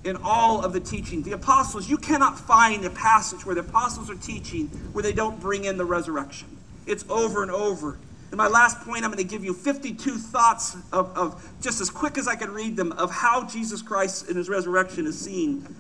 in 0.04 0.18
all 0.24 0.64
of 0.64 0.74
the 0.74 0.80
teaching. 0.80 1.22
The 1.22 1.34
apostles, 1.34 1.90
you 1.90 1.98
cannot 1.98 2.40
find 2.40 2.86
a 2.86 2.90
passage 2.90 3.46
where 3.46 3.56
the 3.56 3.62
apostles 3.62 4.10
are 4.10 4.16
teaching 4.16 4.68
where 4.94 5.04
they 5.04 5.14
don't 5.14 5.40
bring 5.40 5.66
in 5.66 5.78
the 5.78 5.86
resurrection. 5.86 6.48
It's 6.88 7.06
over 7.10 7.44
and 7.44 7.52
over. 7.52 7.98
In 8.36 8.38
my 8.38 8.48
last 8.50 8.82
point, 8.82 9.06
I'm 9.06 9.12
going 9.12 9.24
to 9.26 9.30
give 9.30 9.46
you 9.46 9.54
52 9.54 10.18
thoughts 10.18 10.76
of, 10.92 11.18
of, 11.18 11.50
just 11.62 11.80
as 11.80 11.90
quick 11.90 12.18
as 12.18 12.28
I 12.28 12.36
can 12.36 12.52
read 12.52 12.76
them 12.76 12.92
of 12.92 13.10
how 13.10 13.48
Jesus 13.48 13.82
Christ 13.82 14.30
in 14.30 14.36
his 14.36 14.50
resurrection 14.50 15.08
is 15.08 15.18
seen 15.18 15.74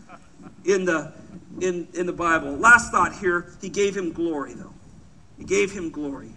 in 0.64 0.86
the, 0.86 1.12
in, 1.60 1.86
in 1.94 2.06
the 2.06 2.14
Bible. 2.14 2.56
Last 2.56 2.94
thought 2.94 3.14
here, 3.14 3.52
he 3.60 3.68
gave 3.68 3.94
him 3.94 4.14
glory, 4.14 4.54
though. 4.54 4.72
He 5.38 5.44
gave 5.44 5.74
him 5.74 5.90
glory. 5.90 6.30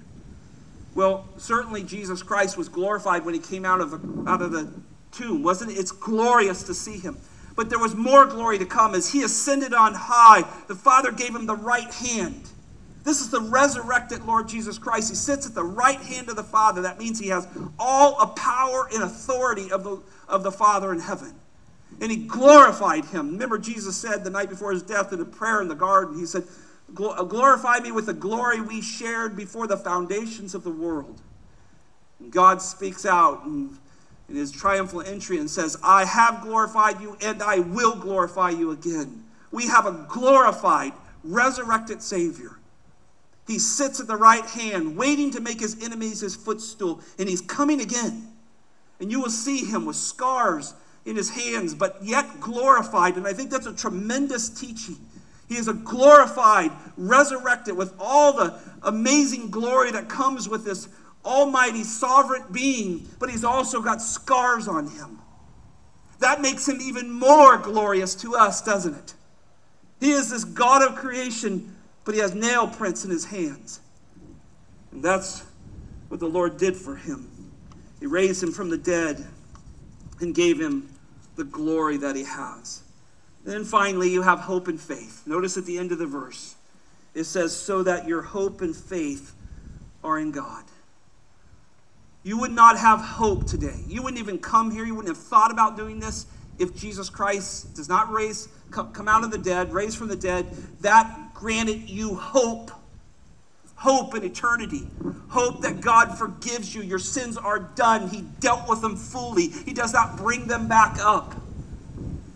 Well, 0.96 1.24
certainly 1.36 1.84
Jesus 1.84 2.20
Christ 2.24 2.58
was 2.58 2.68
glorified 2.68 3.24
when 3.24 3.34
he 3.34 3.40
came 3.40 3.64
out 3.64 3.80
of, 3.80 3.92
out 4.26 4.42
of 4.42 4.50
the 4.50 4.72
tomb, 5.12 5.44
wasn't 5.44 5.70
it? 5.70 5.78
It's 5.78 5.92
glorious 5.92 6.64
to 6.64 6.74
see 6.74 6.98
him. 6.98 7.16
But 7.54 7.70
there 7.70 7.78
was 7.78 7.94
more 7.94 8.26
glory 8.26 8.58
to 8.58 8.66
come 8.66 8.96
as 8.96 9.12
he 9.12 9.22
ascended 9.22 9.72
on 9.72 9.94
high. 9.94 10.40
The 10.66 10.74
Father 10.74 11.12
gave 11.12 11.32
him 11.32 11.46
the 11.46 11.54
right 11.54 11.94
hand 11.94 12.50
This 13.08 13.22
is 13.22 13.30
the 13.30 13.40
resurrected 13.40 14.26
Lord 14.26 14.50
Jesus 14.50 14.76
Christ. 14.76 15.08
He 15.08 15.14
sits 15.14 15.46
at 15.46 15.54
the 15.54 15.64
right 15.64 15.98
hand 15.98 16.28
of 16.28 16.36
the 16.36 16.44
Father. 16.44 16.82
That 16.82 16.98
means 16.98 17.18
he 17.18 17.28
has 17.28 17.48
all 17.78 18.20
a 18.20 18.26
power 18.26 18.86
and 18.92 19.02
authority 19.02 19.72
of 19.72 19.82
the, 19.82 20.02
of 20.28 20.42
the 20.42 20.52
Father 20.52 20.92
in 20.92 21.00
heaven. 21.00 21.32
And 22.02 22.10
he 22.10 22.18
glorified 22.18 23.06
him. 23.06 23.30
Remember, 23.30 23.56
Jesus 23.56 23.96
said 23.96 24.24
the 24.24 24.30
night 24.30 24.50
before 24.50 24.72
his 24.72 24.82
death 24.82 25.10
in 25.14 25.22
a 25.22 25.24
prayer 25.24 25.62
in 25.62 25.68
the 25.68 25.74
garden, 25.74 26.18
he 26.18 26.26
said, 26.26 26.44
Glorify 26.92 27.78
me 27.78 27.92
with 27.92 28.04
the 28.04 28.12
glory 28.12 28.60
we 28.60 28.82
shared 28.82 29.34
before 29.34 29.66
the 29.66 29.78
foundations 29.78 30.54
of 30.54 30.62
the 30.62 30.70
world. 30.70 31.18
And 32.20 32.30
God 32.30 32.60
speaks 32.60 33.06
out 33.06 33.42
in, 33.46 33.78
in 34.28 34.34
his 34.34 34.52
triumphal 34.52 35.00
entry 35.00 35.38
and 35.38 35.48
says, 35.48 35.78
I 35.82 36.04
have 36.04 36.42
glorified 36.42 37.00
you 37.00 37.16
and 37.22 37.42
I 37.42 37.60
will 37.60 37.96
glorify 37.96 38.50
you 38.50 38.70
again. 38.70 39.24
We 39.50 39.66
have 39.68 39.86
a 39.86 40.06
glorified, 40.10 40.92
resurrected 41.24 42.02
Savior. 42.02 42.57
He 43.48 43.58
sits 43.58 43.98
at 43.98 44.06
the 44.06 44.16
right 44.16 44.44
hand, 44.44 44.96
waiting 44.96 45.30
to 45.32 45.40
make 45.40 45.58
his 45.58 45.82
enemies 45.82 46.20
his 46.20 46.36
footstool, 46.36 47.00
and 47.18 47.28
he's 47.28 47.40
coming 47.40 47.80
again. 47.80 48.28
And 49.00 49.10
you 49.10 49.20
will 49.20 49.30
see 49.30 49.64
him 49.64 49.86
with 49.86 49.96
scars 49.96 50.74
in 51.06 51.16
his 51.16 51.30
hands, 51.30 51.74
but 51.74 51.96
yet 52.02 52.40
glorified. 52.40 53.16
And 53.16 53.26
I 53.26 53.32
think 53.32 53.50
that's 53.50 53.66
a 53.66 53.72
tremendous 53.72 54.50
teaching. 54.50 54.96
He 55.48 55.56
is 55.56 55.66
a 55.66 55.72
glorified, 55.72 56.70
resurrected 56.98 57.74
with 57.74 57.94
all 57.98 58.34
the 58.34 58.60
amazing 58.82 59.50
glory 59.50 59.92
that 59.92 60.10
comes 60.10 60.46
with 60.46 60.66
this 60.66 60.88
almighty, 61.24 61.84
sovereign 61.84 62.44
being, 62.52 63.08
but 63.18 63.30
he's 63.30 63.44
also 63.44 63.80
got 63.80 64.02
scars 64.02 64.68
on 64.68 64.88
him. 64.88 65.20
That 66.18 66.42
makes 66.42 66.68
him 66.68 66.80
even 66.82 67.10
more 67.10 67.56
glorious 67.56 68.14
to 68.16 68.36
us, 68.36 68.60
doesn't 68.60 68.94
it? 68.94 69.14
He 70.00 70.10
is 70.10 70.28
this 70.30 70.44
God 70.44 70.82
of 70.82 70.96
creation, 70.96 71.74
but 72.08 72.14
he 72.14 72.22
has 72.22 72.34
nail 72.34 72.66
prints 72.66 73.04
in 73.04 73.10
his 73.10 73.26
hands. 73.26 73.80
And 74.92 75.02
that's 75.02 75.44
what 76.08 76.20
the 76.20 76.26
Lord 76.26 76.56
did 76.56 76.74
for 76.74 76.96
him. 76.96 77.28
He 78.00 78.06
raised 78.06 78.42
him 78.42 78.50
from 78.50 78.70
the 78.70 78.78
dead 78.78 79.26
and 80.18 80.34
gave 80.34 80.58
him 80.58 80.88
the 81.36 81.44
glory 81.44 81.98
that 81.98 82.16
he 82.16 82.24
has. 82.24 82.82
Then 83.44 83.62
finally, 83.62 84.08
you 84.08 84.22
have 84.22 84.40
hope 84.40 84.68
and 84.68 84.80
faith. 84.80 85.22
Notice 85.26 85.58
at 85.58 85.66
the 85.66 85.76
end 85.76 85.92
of 85.92 85.98
the 85.98 86.06
verse, 86.06 86.54
it 87.12 87.24
says, 87.24 87.54
So 87.54 87.82
that 87.82 88.08
your 88.08 88.22
hope 88.22 88.62
and 88.62 88.74
faith 88.74 89.34
are 90.02 90.18
in 90.18 90.30
God. 90.30 90.64
You 92.22 92.38
would 92.38 92.52
not 92.52 92.78
have 92.78 93.00
hope 93.00 93.46
today. 93.46 93.82
You 93.86 94.02
wouldn't 94.02 94.18
even 94.18 94.38
come 94.38 94.70
here. 94.70 94.86
You 94.86 94.94
wouldn't 94.94 95.14
have 95.14 95.22
thought 95.22 95.50
about 95.50 95.76
doing 95.76 96.00
this 96.00 96.24
if 96.58 96.74
Jesus 96.74 97.08
Christ 97.10 97.74
does 97.74 97.88
not 97.90 98.10
raise, 98.10 98.48
come 98.70 99.08
out 99.08 99.24
of 99.24 99.30
the 99.30 99.38
dead, 99.38 99.72
raise 99.74 99.94
from 99.94 100.08
the 100.08 100.16
dead. 100.16 100.46
That 100.80 101.27
granted 101.38 101.88
you 101.88 102.16
hope. 102.16 102.72
Hope 103.76 104.16
in 104.16 104.24
eternity. 104.24 104.88
Hope 105.28 105.62
that 105.62 105.80
God 105.80 106.18
forgives 106.18 106.74
you. 106.74 106.82
Your 106.82 106.98
sins 106.98 107.36
are 107.36 107.60
done. 107.60 108.08
He 108.08 108.22
dealt 108.40 108.68
with 108.68 108.80
them 108.80 108.96
fully. 108.96 109.46
He 109.46 109.72
does 109.72 109.92
not 109.92 110.16
bring 110.16 110.48
them 110.48 110.66
back 110.66 110.98
up. 110.98 111.36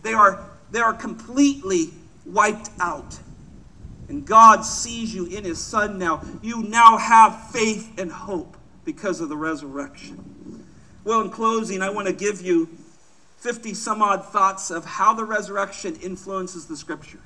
They 0.03 0.13
are, 0.13 0.49
they 0.71 0.79
are 0.79 0.95
completely 0.95 1.91
wiped 2.25 2.71
out. 2.79 3.19
And 4.09 4.25
God 4.25 4.63
sees 4.63 5.13
you 5.13 5.27
in 5.27 5.43
His 5.43 5.61
Son 5.61 5.99
now. 5.99 6.23
You 6.41 6.63
now 6.63 6.97
have 6.97 7.51
faith 7.51 7.99
and 7.99 8.13
hope 8.13 8.57
because 8.85 9.21
of 9.21 9.29
the 9.29 9.37
resurrection. 9.37 10.65
Well, 11.03 11.23
in 11.23 11.31
closing, 11.31 11.83
I 11.83 11.91
want 11.91 12.07
to 12.07 12.13
give 12.13 12.41
you 12.41 12.69
50 13.39 13.75
some 13.75 14.01
odd 14.01 14.25
thoughts 14.25 14.71
of 14.71 14.85
how 14.85 15.13
the 15.13 15.25
resurrection 15.25 15.97
influences 15.97 16.67
the 16.67 16.77
scriptures. 16.77 17.21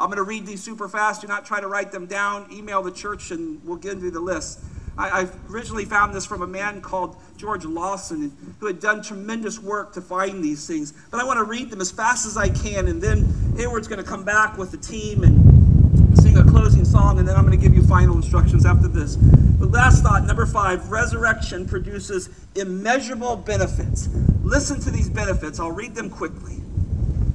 I'm 0.00 0.06
going 0.06 0.16
to 0.16 0.22
read 0.22 0.46
these 0.46 0.62
super 0.62 0.88
fast. 0.88 1.20
Do 1.20 1.28
not 1.28 1.44
try 1.44 1.60
to 1.60 1.68
write 1.68 1.92
them 1.92 2.06
down. 2.06 2.50
Email 2.50 2.80
the 2.80 2.90
church 2.90 3.30
and 3.30 3.62
we'll 3.64 3.76
give 3.76 4.02
you 4.02 4.10
the 4.10 4.20
list. 4.20 4.60
I, 4.96 5.22
I 5.22 5.28
originally 5.50 5.84
found 5.84 6.14
this 6.14 6.24
from 6.24 6.40
a 6.40 6.46
man 6.46 6.80
called 6.80 7.16
George 7.36 7.66
Lawson 7.66 8.34
who 8.60 8.66
had 8.66 8.80
done 8.80 9.02
tremendous 9.02 9.58
work 9.58 9.92
to 9.92 10.00
find 10.00 10.42
these 10.42 10.66
things. 10.66 10.94
But 11.10 11.20
I 11.20 11.24
want 11.24 11.36
to 11.36 11.44
read 11.44 11.70
them 11.70 11.82
as 11.82 11.90
fast 11.90 12.26
as 12.26 12.38
I 12.38 12.48
can, 12.48 12.88
and 12.88 13.00
then 13.00 13.26
Hayward's 13.56 13.88
going 13.88 14.02
to 14.02 14.08
come 14.08 14.24
back 14.24 14.56
with 14.56 14.70
the 14.70 14.78
team 14.78 15.22
and 15.22 16.18
sing 16.18 16.38
a 16.38 16.44
closing 16.44 16.84
song, 16.84 17.18
and 17.18 17.28
then 17.28 17.36
I'm 17.36 17.46
going 17.46 17.58
to 17.58 17.62
give 17.62 17.74
you 17.74 17.82
final 17.82 18.16
instructions 18.16 18.64
after 18.64 18.88
this. 18.88 19.16
But 19.16 19.70
last 19.70 20.02
thought, 20.02 20.24
number 20.24 20.46
five 20.46 20.90
resurrection 20.90 21.66
produces 21.66 22.30
immeasurable 22.56 23.36
benefits. 23.36 24.08
Listen 24.42 24.80
to 24.80 24.90
these 24.90 25.10
benefits. 25.10 25.60
I'll 25.60 25.72
read 25.72 25.94
them 25.94 26.08
quickly. 26.08 26.56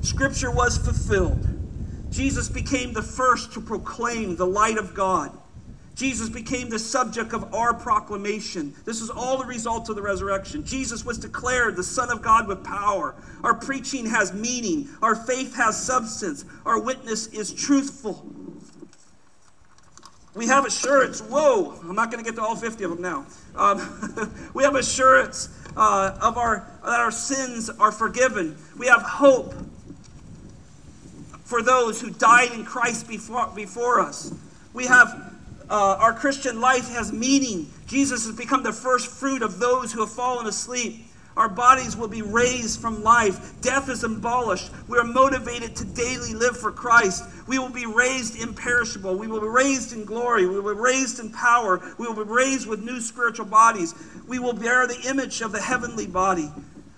Scripture 0.01 0.51
was 0.51 0.77
fulfilled. 0.77 1.54
Jesus 2.15 2.47
became 2.47 2.93
the 2.93 3.01
first 3.01 3.51
to 3.53 3.61
proclaim 3.61 4.37
the 4.37 4.47
light 4.47 4.77
of 4.77 4.93
God. 4.93 5.37
Jesus 5.95 6.29
became 6.29 6.69
the 6.69 6.79
subject 6.79 7.33
of 7.33 7.53
our 7.53 7.73
proclamation. 7.73 8.73
This 8.85 9.01
is 9.01 9.09
all 9.09 9.37
the 9.37 9.45
result 9.45 9.89
of 9.89 9.97
the 9.97 10.01
resurrection. 10.01 10.63
Jesus 10.63 11.03
was 11.03 11.17
declared 11.17 11.75
the 11.75 11.83
Son 11.83 12.09
of 12.09 12.21
God 12.21 12.47
with 12.47 12.63
power. 12.63 13.15
Our 13.43 13.53
preaching 13.53 14.05
has 14.05 14.33
meaning. 14.33 14.87
Our 15.01 15.15
faith 15.15 15.55
has 15.55 15.81
substance. 15.81 16.45
Our 16.65 16.79
witness 16.79 17.27
is 17.27 17.53
truthful. 17.53 18.25
We 20.35 20.47
have 20.47 20.65
assurance. 20.65 21.19
Whoa, 21.19 21.77
I'm 21.81 21.95
not 21.95 22.11
going 22.11 22.23
to 22.23 22.29
get 22.29 22.37
to 22.37 22.41
all 22.41 22.55
50 22.55 22.83
of 22.85 22.91
them 22.91 23.01
now. 23.01 23.25
Um, 23.55 24.49
we 24.53 24.63
have 24.63 24.75
assurance 24.75 25.49
uh, 25.75 26.17
of 26.21 26.37
our 26.37 26.65
that 26.83 26.99
our 26.99 27.11
sins 27.11 27.69
are 27.69 27.91
forgiven. 27.91 28.57
We 28.77 28.87
have 28.87 29.01
hope 29.01 29.53
for 31.45 31.61
those 31.61 32.01
who 32.01 32.09
died 32.09 32.51
in 32.51 32.65
Christ 32.65 33.07
before, 33.07 33.47
before 33.55 34.01
us. 34.01 34.33
We 34.73 34.85
have 34.85 35.33
uh, 35.69 35.97
our 35.99 36.13
Christian 36.13 36.59
life 36.59 36.89
has 36.89 37.13
meaning. 37.13 37.71
Jesus 37.87 38.25
has 38.25 38.35
become 38.35 38.63
the 38.63 38.73
first 38.73 39.07
fruit 39.07 39.41
of 39.41 39.59
those 39.59 39.93
who 39.93 40.01
have 40.01 40.11
fallen 40.11 40.47
asleep. 40.47 41.05
Our 41.37 41.49
bodies 41.49 41.97
will 41.97 42.07
be 42.07 42.21
raised 42.21 42.79
from 42.79 43.03
life. 43.03 43.59
Death 43.61 43.89
is 43.89 44.03
abolished. 44.03 44.71
We 44.87 44.97
are 44.97 45.03
motivated 45.03 45.75
to 45.75 45.85
daily 45.85 46.33
live 46.33 46.57
for 46.57 46.71
Christ. 46.71 47.25
We 47.45 47.59
will 47.59 47.69
be 47.69 47.85
raised 47.85 48.39
imperishable. 48.39 49.15
We 49.15 49.27
will 49.27 49.41
be 49.41 49.47
raised 49.47 49.91
in 49.91 50.05
glory. 50.05 50.47
We 50.47 50.59
will 50.59 50.73
be 50.73 50.79
raised 50.79 51.19
in 51.19 51.31
power. 51.31 51.81
We 51.97 52.07
will 52.07 52.23
be 52.23 52.31
raised 52.31 52.67
with 52.67 52.83
new 52.83 53.01
spiritual 53.01 53.47
bodies. 53.47 53.93
We 54.27 54.39
will 54.39 54.53
bear 54.53 54.87
the 54.87 55.09
image 55.09 55.41
of 55.41 55.51
the 55.51 55.61
heavenly 55.61 56.07
body. 56.07 56.49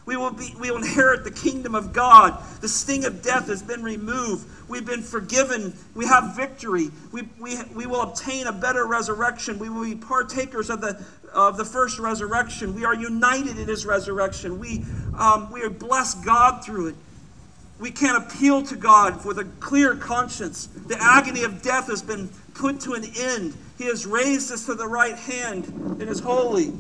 We 0.07 0.15
will, 0.15 0.31
be, 0.31 0.55
we 0.57 0.71
will 0.71 0.77
inherit 0.77 1.25
the 1.25 1.31
kingdom 1.31 1.75
of 1.75 1.91
God. 1.91 2.41
The 2.61 2.69
sting 2.69 3.03
of 3.03 3.21
death 3.21 3.47
has 3.47 3.61
been 3.61 3.83
removed. 3.83 4.47
We've 4.69 4.85
been 4.85 5.01
forgiven. 5.01 5.73
We 5.95 6.05
have 6.05 6.33
victory. 6.33 6.91
We, 7.11 7.23
we, 7.37 7.61
we 7.75 7.87
will 7.87 8.01
obtain 8.01 8.47
a 8.47 8.53
better 8.53 8.87
resurrection. 8.87 9.59
We 9.59 9.67
will 9.67 9.83
be 9.83 9.95
partakers 9.95 10.69
of 10.69 10.79
the, 10.79 11.05
of 11.33 11.57
the 11.57 11.65
first 11.65 11.99
resurrection. 11.99 12.73
We 12.73 12.85
are 12.85 12.95
united 12.95 13.59
in 13.59 13.67
his 13.67 13.85
resurrection. 13.85 14.59
We, 14.59 14.85
um, 15.17 15.51
we 15.51 15.61
are 15.63 15.69
blessed 15.69 16.23
God 16.23 16.63
through 16.63 16.87
it. 16.87 16.95
We 17.77 17.91
can 17.91 18.15
appeal 18.15 18.63
to 18.63 18.77
God 18.77 19.25
with 19.25 19.39
a 19.39 19.45
clear 19.59 19.93
conscience. 19.93 20.67
The 20.67 20.97
agony 21.01 21.43
of 21.43 21.61
death 21.61 21.87
has 21.87 22.01
been 22.01 22.29
put 22.53 22.79
to 22.81 22.93
an 22.93 23.03
end. 23.17 23.57
He 23.77 23.87
has 23.87 24.05
raised 24.05 24.53
us 24.53 24.67
to 24.67 24.73
the 24.73 24.87
right 24.87 25.17
hand 25.17 25.65
and 25.65 26.03
is 26.03 26.21
holy. 26.21 26.71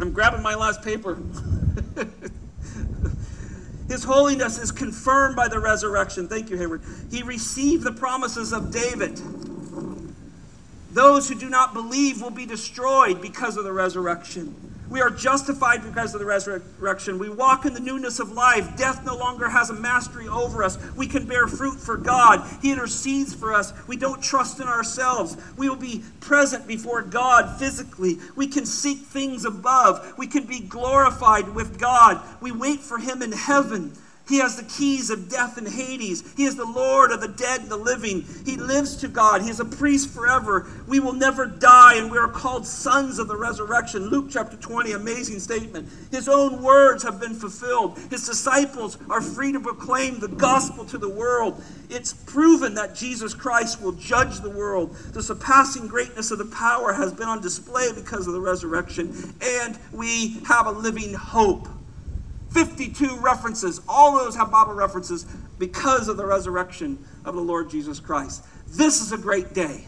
I'm 0.00 0.12
grabbing 0.12 0.42
my 0.42 0.54
last 0.54 0.82
paper. 0.82 1.18
His 3.88 4.04
holiness 4.04 4.58
is 4.58 4.72
confirmed 4.72 5.36
by 5.36 5.48
the 5.48 5.60
resurrection. 5.60 6.28
Thank 6.28 6.50
you, 6.50 6.56
Hayward. 6.56 6.82
He 7.10 7.22
received 7.22 7.84
the 7.84 7.92
promises 7.92 8.52
of 8.52 8.72
David. 8.72 9.20
Those 10.90 11.28
who 11.28 11.34
do 11.34 11.48
not 11.48 11.72
believe 11.72 12.20
will 12.20 12.30
be 12.30 12.46
destroyed 12.46 13.20
because 13.22 13.56
of 13.56 13.64
the 13.64 13.72
resurrection. 13.72 14.65
We 14.88 15.00
are 15.00 15.10
justified 15.10 15.82
because 15.82 16.14
of 16.14 16.20
the 16.20 16.26
resurrection. 16.26 17.18
We 17.18 17.28
walk 17.28 17.64
in 17.64 17.74
the 17.74 17.80
newness 17.80 18.20
of 18.20 18.32
life. 18.32 18.76
Death 18.76 19.04
no 19.04 19.16
longer 19.16 19.48
has 19.48 19.70
a 19.70 19.74
mastery 19.74 20.28
over 20.28 20.62
us. 20.62 20.78
We 20.96 21.06
can 21.06 21.26
bear 21.26 21.48
fruit 21.48 21.78
for 21.80 21.96
God. 21.96 22.48
He 22.62 22.70
intercedes 22.70 23.34
for 23.34 23.52
us. 23.52 23.72
We 23.88 23.96
don't 23.96 24.22
trust 24.22 24.60
in 24.60 24.68
ourselves. 24.68 25.36
We 25.56 25.68
will 25.68 25.76
be 25.76 26.04
present 26.20 26.66
before 26.66 27.02
God 27.02 27.58
physically. 27.58 28.18
We 28.36 28.46
can 28.46 28.66
seek 28.66 28.98
things 28.98 29.44
above. 29.44 30.14
We 30.16 30.26
can 30.26 30.46
be 30.46 30.60
glorified 30.60 31.48
with 31.48 31.78
God. 31.78 32.20
We 32.40 32.52
wait 32.52 32.80
for 32.80 32.98
Him 32.98 33.22
in 33.22 33.32
heaven. 33.32 33.92
He 34.28 34.38
has 34.38 34.56
the 34.56 34.64
keys 34.64 35.10
of 35.10 35.28
death 35.28 35.56
and 35.56 35.68
Hades. 35.68 36.24
He 36.36 36.44
is 36.44 36.56
the 36.56 36.64
Lord 36.64 37.12
of 37.12 37.20
the 37.20 37.28
dead 37.28 37.60
and 37.60 37.70
the 37.70 37.76
living. 37.76 38.24
He 38.44 38.56
lives 38.56 38.96
to 38.96 39.08
God. 39.08 39.42
He 39.42 39.50
is 39.50 39.60
a 39.60 39.64
priest 39.64 40.10
forever. 40.10 40.66
We 40.88 40.98
will 40.98 41.12
never 41.12 41.46
die, 41.46 41.94
and 41.94 42.10
we 42.10 42.18
are 42.18 42.26
called 42.26 42.66
sons 42.66 43.20
of 43.20 43.28
the 43.28 43.36
resurrection. 43.36 44.06
Luke 44.08 44.26
chapter 44.28 44.56
20, 44.56 44.92
amazing 44.92 45.38
statement. 45.38 45.88
His 46.10 46.28
own 46.28 46.60
words 46.60 47.04
have 47.04 47.20
been 47.20 47.34
fulfilled. 47.34 47.98
His 48.10 48.26
disciples 48.26 48.98
are 49.08 49.20
free 49.20 49.52
to 49.52 49.60
proclaim 49.60 50.18
the 50.18 50.28
gospel 50.28 50.84
to 50.86 50.98
the 50.98 51.08
world. 51.08 51.62
It's 51.88 52.12
proven 52.12 52.74
that 52.74 52.96
Jesus 52.96 53.32
Christ 53.32 53.80
will 53.80 53.92
judge 53.92 54.40
the 54.40 54.50
world. 54.50 54.96
The 55.12 55.22
surpassing 55.22 55.86
greatness 55.86 56.32
of 56.32 56.38
the 56.38 56.46
power 56.46 56.92
has 56.92 57.12
been 57.12 57.28
on 57.28 57.40
display 57.40 57.92
because 57.94 58.26
of 58.26 58.32
the 58.32 58.40
resurrection, 58.40 59.34
and 59.40 59.78
we 59.92 60.40
have 60.46 60.66
a 60.66 60.72
living 60.72 61.14
hope. 61.14 61.68
52 62.56 63.18
references. 63.18 63.82
All 63.86 64.16
those 64.16 64.34
have 64.34 64.50
Bible 64.50 64.72
references 64.72 65.26
because 65.58 66.08
of 66.08 66.16
the 66.16 66.24
resurrection 66.24 66.98
of 67.26 67.34
the 67.34 67.40
Lord 67.42 67.68
Jesus 67.68 68.00
Christ. 68.00 68.46
This 68.68 69.02
is 69.02 69.12
a 69.12 69.18
great 69.18 69.52
day. 69.52 69.86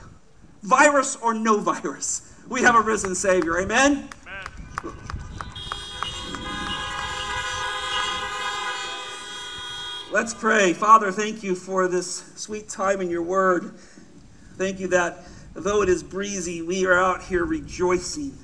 Virus 0.62 1.16
or 1.16 1.32
no 1.32 1.60
virus, 1.60 2.30
we 2.46 2.60
have 2.60 2.74
a 2.74 2.80
risen 2.82 3.14
Savior. 3.14 3.58
Amen? 3.58 4.10
Amen. 4.26 4.94
Let's 10.12 10.34
pray. 10.34 10.74
Father, 10.74 11.10
thank 11.10 11.42
you 11.42 11.54
for 11.54 11.88
this 11.88 12.34
sweet 12.36 12.68
time 12.68 13.00
in 13.00 13.08
your 13.08 13.22
word. 13.22 13.78
Thank 14.58 14.78
you 14.78 14.88
that 14.88 15.24
though 15.54 15.80
it 15.80 15.88
is 15.88 16.02
breezy, 16.02 16.60
we 16.60 16.84
are 16.84 17.00
out 17.00 17.22
here 17.22 17.46
rejoicing. 17.46 18.36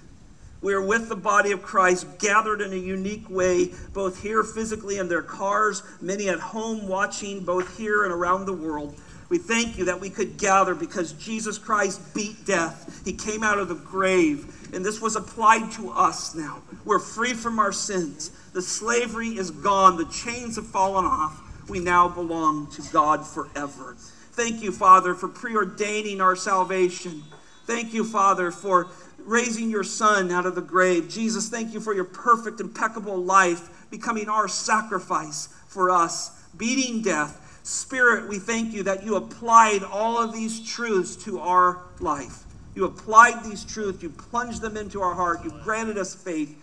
We 0.65 0.73
are 0.73 0.81
with 0.81 1.11
the 1.11 1.15
body 1.15 1.53
of 1.53 1.63
Christ, 1.63 2.07
gathered 2.19 2.63
in 2.63 2.73
a 2.73 2.77
unique 2.77 3.29
way, 3.29 3.71
both 3.93 4.23
here 4.23 4.43
physically 4.43 4.97
in 4.97 5.09
their 5.09 5.23
cars, 5.23 5.83
many 6.01 6.31
at 6.31 6.41
home 6.41 6.89
watching, 6.89 7.45
both 7.45 7.77
here 7.77 8.05
and 8.05 8.13
around 8.13 8.47
the 8.47 8.55
world. 8.55 8.99
We 9.29 9.37
thank 9.37 9.77
you 9.77 9.85
that 9.85 10.01
we 10.01 10.09
could 10.09 10.39
gather 10.39 10.75
because 10.75 11.13
Jesus 11.13 11.59
Christ 11.59 12.15
beat 12.15 12.47
death. 12.47 13.03
He 13.05 13.13
came 13.13 13.43
out 13.43 13.59
of 13.59 13.69
the 13.69 13.75
grave, 13.75 14.73
and 14.73 14.83
this 14.83 15.03
was 15.03 15.17
applied 15.17 15.71
to 15.73 15.91
us 15.91 16.35
now. 16.35 16.63
We're 16.87 16.99
free 16.99 17.35
from 17.35 17.59
our 17.59 17.73
sins. 17.73 18.31
The 18.55 18.63
slavery 18.63 19.37
is 19.37 19.51
gone, 19.51 19.99
the 19.99 20.07
chains 20.07 20.57
have 20.57 20.67
fallen 20.67 21.05
off 21.05 21.43
we 21.69 21.81
now 21.81 22.09
belong 22.09 22.71
to 22.73 22.83
God 22.93 23.27
forever. 23.27 23.97
Thank 24.33 24.63
you, 24.63 24.73
Father, 24.73 25.15
for 25.15 25.29
preordaining 25.29 26.21
our 26.21 26.37
salvation. 26.37 27.23
Thank 27.67 27.95
you, 27.95 28.05
Father, 28.05 28.51
for 28.51 28.89
raising 29.19 29.71
your 29.71 29.85
Son 29.85 30.31
out 30.31 30.47
of 30.47 30.55
the 30.55 30.61
grave. 30.61 31.09
Jesus, 31.09 31.49
thank 31.49 31.73
you 31.73 31.81
for 31.81 31.95
your 31.95 32.05
perfect, 32.05 32.61
impeccable 32.61 33.17
life 33.17 33.91
becoming 33.91 34.29
our 34.29 34.49
sacrifice 34.49 35.49
for 35.67 35.91
us, 35.91 36.31
beating 36.57 37.03
death. 37.03 37.41
Spirit, 37.63 38.29
we 38.29 38.39
thank 38.39 38.75
you 38.75 38.83
that 38.83 39.05
you 39.05 39.17
applied 39.17 39.83
all 39.83 40.19
of 40.19 40.33
these 40.33 40.67
truths 40.67 41.17
to 41.25 41.41
our 41.41 41.81
life. 42.01 42.45
You 42.75 42.85
applied 42.85 43.45
these 43.45 43.65
truths, 43.65 44.03
you 44.03 44.11
plunged 44.11 44.61
them 44.61 44.77
into 44.77 45.01
our 45.01 45.15
heart, 45.15 45.45
you 45.45 45.51
granted 45.63 45.97
us 45.97 46.15
faith, 46.15 46.61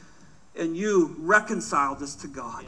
and 0.55 0.75
you 0.75 1.15
reconciled 1.17 2.03
us 2.03 2.15
to 2.17 2.27
God. 2.27 2.65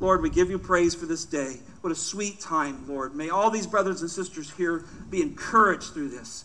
Lord, 0.00 0.22
we 0.22 0.30
give 0.30 0.50
you 0.50 0.58
praise 0.58 0.94
for 0.94 1.06
this 1.06 1.24
day. 1.24 1.56
What 1.82 1.92
a 1.92 1.96
sweet 1.96 2.40
time, 2.40 2.88
Lord. 2.88 3.14
May 3.14 3.30
all 3.30 3.50
these 3.50 3.66
brothers 3.66 4.00
and 4.00 4.10
sisters 4.10 4.50
here 4.52 4.84
be 5.10 5.22
encouraged 5.22 5.92
through 5.92 6.08
this. 6.08 6.44